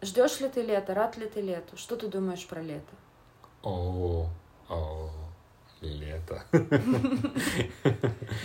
[0.00, 1.76] Ждешь ли ты лето, рад ли ты лету?
[1.76, 2.94] Что ты думаешь про лето?
[3.62, 4.28] О,
[4.70, 5.10] о,
[5.82, 6.42] лето.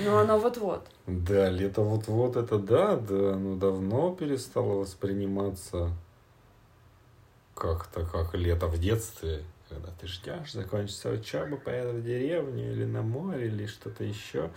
[0.04, 0.86] Ну, оно вот-вот.
[1.08, 5.92] Да, лето вот-вот это да, да, оно давно перестало восприниматься
[7.54, 13.02] как-то как лето в детстве, когда ты ждешь, закончится учеба, поеду в деревню или на
[13.02, 14.52] море, или что-то еще.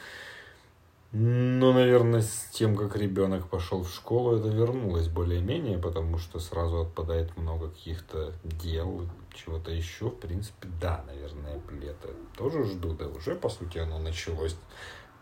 [1.10, 6.82] Ну, наверное, с тем, как ребенок пошел в школу, это вернулось более-менее, потому что сразу
[6.82, 10.10] отпадает много каких-то дел, чего-то еще.
[10.10, 14.54] В принципе, да, наверное, лето тоже жду, да уже, по сути, оно началось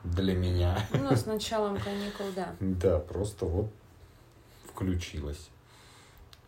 [0.03, 0.77] для меня.
[0.93, 2.57] Ну, с началом каникул, да.
[2.61, 3.71] Да, просто вот
[4.73, 5.51] включилось.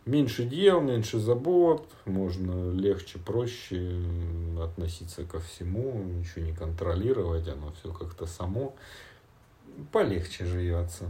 [0.09, 3.92] Меньше дел, меньше забот, можно легче, проще
[4.59, 8.74] относиться ко всему, ничего не контролировать, оно все как-то само
[9.92, 11.04] полегче живется.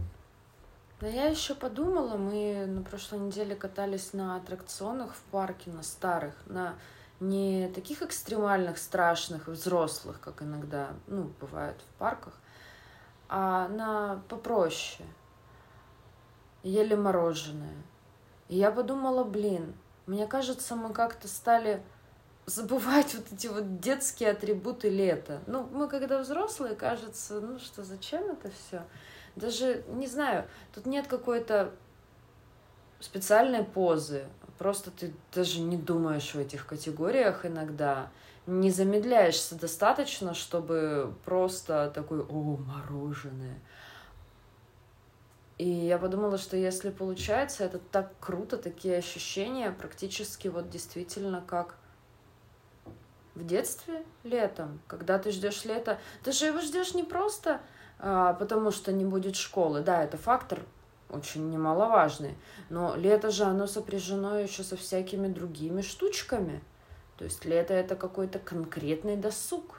[0.99, 6.35] Да я еще подумала, мы на прошлой неделе катались на аттракционах в парке, на старых,
[6.47, 6.75] на
[7.21, 12.33] не таких экстремальных, страшных, взрослых, как иногда, ну, бывает в парках,
[13.29, 15.07] а на попроще.
[16.63, 17.77] Ели мороженое.
[18.49, 19.73] И я подумала, блин,
[20.07, 21.81] мне кажется, мы как-то стали
[22.47, 25.39] забывать вот эти вот детские атрибуты лета.
[25.47, 28.81] Ну, мы когда взрослые, кажется, ну что, зачем это все?
[29.35, 31.71] Даже, не знаю, тут нет какой-то
[32.99, 34.25] специальной позы.
[34.57, 38.09] Просто ты даже не думаешь в этих категориях иногда.
[38.45, 43.59] Не замедляешься достаточно, чтобы просто такой, о, мороженое.
[45.59, 51.75] И я подумала, что если получается, это так круто, такие ощущения практически вот действительно как
[53.35, 57.59] в детстве летом, когда ты ждешь лета, ты же его ждешь не просто
[57.99, 59.81] а, потому, что не будет школы.
[59.81, 60.61] Да, это фактор
[61.09, 62.37] очень немаловажный.
[62.69, 66.63] Но лето же оно сопряжено еще со всякими другими штучками.
[67.17, 69.78] То есть лето это какой-то конкретный досуг.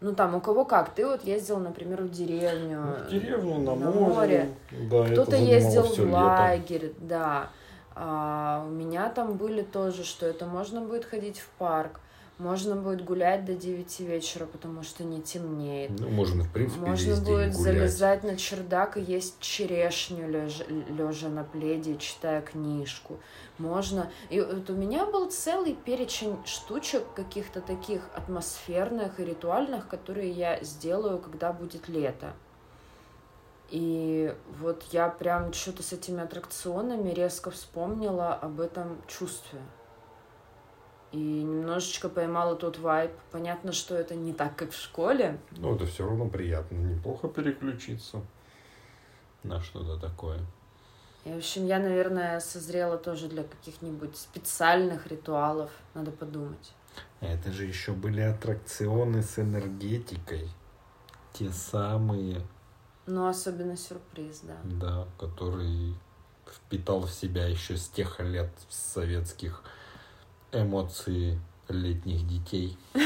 [0.00, 0.90] Ну там у кого как.
[0.90, 2.80] Ты вот ездил, например, в деревню.
[2.80, 4.14] Ну, в деревню, на, на море.
[4.14, 4.48] море.
[4.90, 6.94] Да, Кто-то ездил в лагерь, лето.
[7.00, 7.50] да.
[7.94, 11.98] А у меня там были тоже, что это можно будет ходить в парк.
[12.38, 15.90] Можно будет гулять до 9 вечера, потому что не темнеет.
[15.98, 21.42] Ну, можно, в принципе, Можно будет залезать на чердак и есть черешню, лежа, лежа на
[21.42, 23.18] пледе, читая книжку.
[23.58, 24.12] Можно...
[24.30, 30.62] И вот у меня был целый перечень штучек каких-то таких атмосферных и ритуальных, которые я
[30.62, 32.34] сделаю, когда будет лето.
[33.70, 39.58] И вот я прям что-то с этими аттракционами резко вспомнила об этом чувстве
[41.12, 43.12] и немножечко поймала тот вайб.
[43.30, 45.38] Понятно, что это не так, как в школе.
[45.52, 48.22] Но это все равно приятно, неплохо переключиться
[49.42, 50.40] на что-то такое.
[51.24, 55.70] И, в общем, я, наверное, созрела тоже для каких-нибудь специальных ритуалов.
[55.94, 56.72] Надо подумать.
[57.20, 60.48] Это же еще были аттракционы с энергетикой.
[61.32, 62.42] Те самые.
[63.06, 64.56] Ну, особенно сюрприз, да.
[64.64, 65.94] Да, который
[66.46, 69.62] впитал в себя еще с тех лет советских
[70.52, 71.38] эмоции
[71.68, 72.76] летних детей.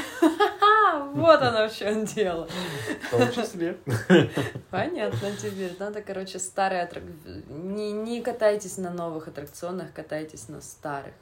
[1.14, 2.47] Вот оно в чем дело.
[2.47, 3.78] В том числе.
[4.70, 5.74] Понятно теперь.
[5.78, 7.43] Надо, короче, старые аттракционы.
[7.49, 11.14] Не, не катайтесь на новых аттракционах, катайтесь на старых.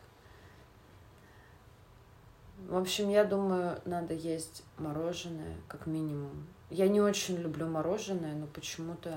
[2.69, 6.47] В общем, я думаю, надо есть мороженое, как минимум.
[6.69, 9.15] Я не очень люблю мороженое, но почему-то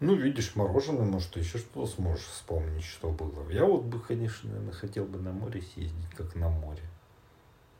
[0.00, 3.48] ну, видишь, мороженое, может, еще что-то сможешь вспомнить, что было.
[3.50, 6.82] Я вот бы, конечно, наверное, хотел бы на море съездить, как на море.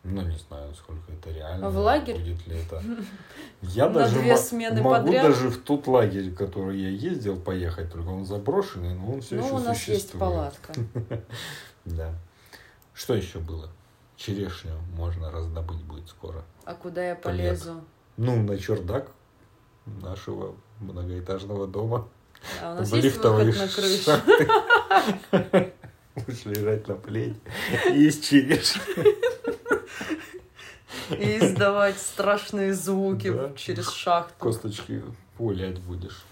[0.02, 1.68] Ну, не знаю, сколько это реально.
[1.68, 2.18] В лагерь?
[2.18, 2.82] Будет ли это.
[3.60, 5.26] Я даже две смены могу подряд?
[5.26, 9.44] даже в тот лагерь, который я ездил, поехать, только он заброшенный, но он все ну,
[9.44, 9.98] еще у нас существует.
[9.98, 10.72] есть палатка.
[11.84, 12.14] Да.
[12.94, 13.70] Что еще было?
[14.16, 16.44] Черешню можно раздобыть будет скоро.
[16.64, 17.82] А куда я полезу?
[18.16, 19.10] Ну, на чердак
[19.86, 22.08] нашего многоэтажного дома.
[22.62, 24.12] А у нас в есть выход на крышу.
[26.14, 27.36] Будешь лежать на пледе
[27.92, 28.80] и исчеришь.
[31.10, 33.52] И издавать страшные звуки да.
[33.56, 34.34] через шахту.
[34.38, 35.02] Косточки
[35.36, 36.24] пулять будешь.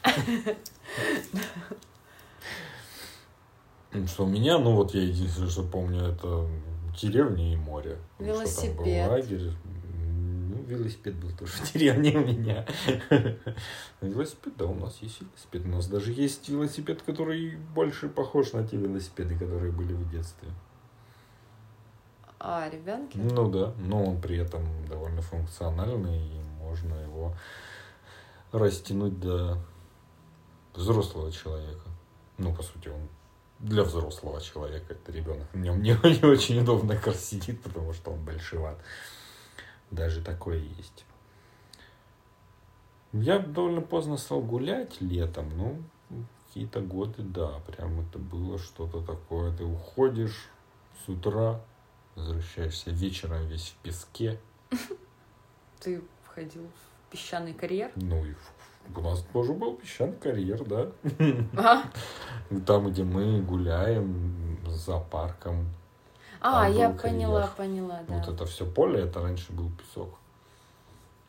[4.07, 6.47] Что у меня, ну вот я единственное, что помню, это
[7.01, 7.99] деревня и море.
[8.19, 8.75] Велосипед.
[8.75, 9.51] Что там был лагерь,
[10.69, 12.67] велосипед был тоже в деревне у меня.
[14.01, 15.63] велосипед, да, у нас есть велосипед.
[15.65, 20.49] У нас даже есть велосипед, который больше похож на те велосипеды, которые были в детстве.
[22.41, 23.17] А, ребенки?
[23.17, 27.35] Ну да, но он при этом довольно функциональный, и можно его
[28.53, 29.59] растянуть до
[30.75, 31.89] взрослого человека.
[32.37, 33.09] Ну, по сути, он
[33.59, 35.49] для взрослого человека, это ребенок.
[35.53, 38.79] В нем не, не очень удобно как сидит, потому что он большеват.
[39.91, 41.05] Даже такое есть.
[43.13, 45.83] Я довольно поздно стал гулять летом, ну,
[46.47, 49.57] какие-то годы, да, прям это было что-то такое.
[49.57, 50.49] Ты уходишь
[51.05, 51.61] с утра,
[52.17, 54.39] возвращаешься вечером весь в песке.
[55.81, 57.93] Ты входил в песчаный карьер?
[57.97, 58.35] Ну и
[58.95, 60.91] У нас тоже был песчаный карьер, да.
[61.57, 61.85] А,
[62.67, 65.67] Там, где мы гуляем с зоопарком.
[66.41, 67.57] А Там я поняла, карьер.
[67.57, 68.15] поняла, да.
[68.19, 70.15] Вот это все поле, это раньше был песок.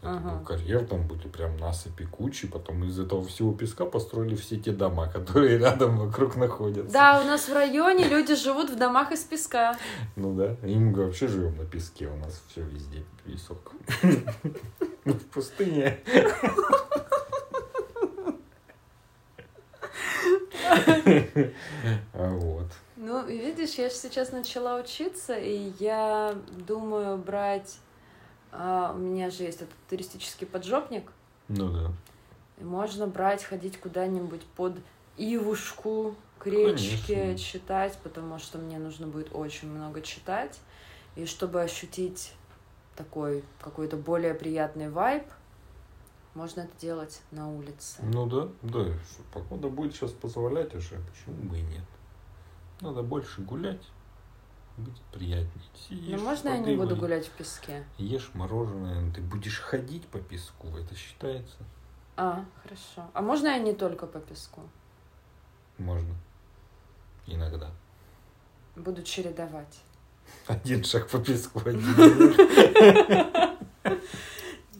[0.01, 0.30] Это Ага.
[0.30, 4.72] был карьер, там были прям насыпи кучи, потом из этого всего песка построили все те
[4.72, 6.93] дома, которые рядом вокруг находятся.
[6.93, 9.76] Да, у нас в районе люди живут в домах из песка.
[10.16, 13.72] Ну да, и мы вообще живем на песке, у нас все везде песок.
[15.05, 15.97] Ну, В пустыне.
[22.14, 22.68] А вот.
[23.30, 26.36] И видишь, я же сейчас начала учиться, и я
[26.67, 27.77] думаю брать...
[28.51, 31.11] а, у меня же есть этот туристический поджопник,
[31.47, 31.91] Ну да.
[32.59, 34.73] и можно брать, ходить куда-нибудь под
[35.17, 37.38] Ивушку, к речке, Конечно.
[37.38, 40.59] читать, потому что мне нужно будет очень много читать.
[41.15, 42.34] И чтобы ощутить
[42.95, 45.23] такой какой-то более приятный вайб,
[46.34, 48.01] можно это делать на улице.
[48.01, 48.86] Ну да, да.
[49.34, 51.84] Погода будет сейчас позволять уже, почему бы и нет.
[52.82, 53.82] Надо больше гулять,
[54.77, 55.49] будет приятнее.
[55.55, 57.84] Но Сидишь, Ну, можно я не буду гулять в песке?
[57.97, 61.57] Ешь мороженое, ты будешь ходить по песку, это считается?
[62.15, 63.09] А, хорошо.
[63.13, 64.61] А можно я не только по песку?
[65.77, 66.13] Можно.
[67.27, 67.71] Иногда.
[68.75, 69.82] Буду чередовать.
[70.47, 71.82] Один шаг по песку, один.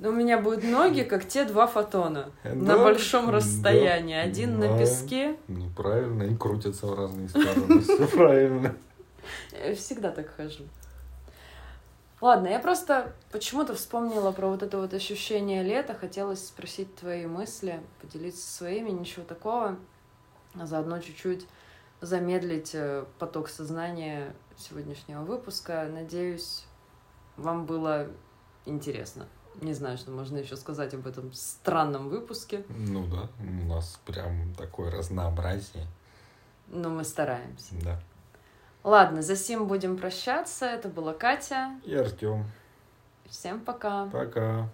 [0.02, 2.32] У меня будут ноги, как те два фотона.
[2.44, 4.16] На Да, большом да, расстоянии.
[4.16, 4.78] Один на да.
[4.80, 5.36] песке.
[5.50, 7.82] Ну, правильно, и крутятся в разные стороны.
[7.82, 8.76] Все правильно.
[9.52, 10.64] Я всегда так хожу.
[12.22, 15.94] Ладно, я просто почему-то вспомнила про вот это вот ощущение лета.
[15.94, 19.78] Хотелось спросить твои мысли, поделиться своими, ничего такого.
[20.58, 21.46] А заодно чуть-чуть
[22.02, 25.88] замедлить э, поток сознания сегодняшнего выпуска.
[25.92, 26.66] Надеюсь,
[27.36, 28.08] вам было
[28.66, 29.28] интересно.
[29.62, 34.54] Не знаю, что можно еще сказать об этом странном выпуске, Ну да, у нас прям
[34.56, 35.86] такое разнообразие.
[36.68, 37.74] но мы стараемся.
[37.84, 38.00] Да.
[38.84, 40.66] Ладно, за сим будем прощаться.
[40.66, 41.72] Это была Катя.
[41.84, 42.46] И Артем.
[43.30, 44.06] Всем пока.
[44.08, 44.70] Пока.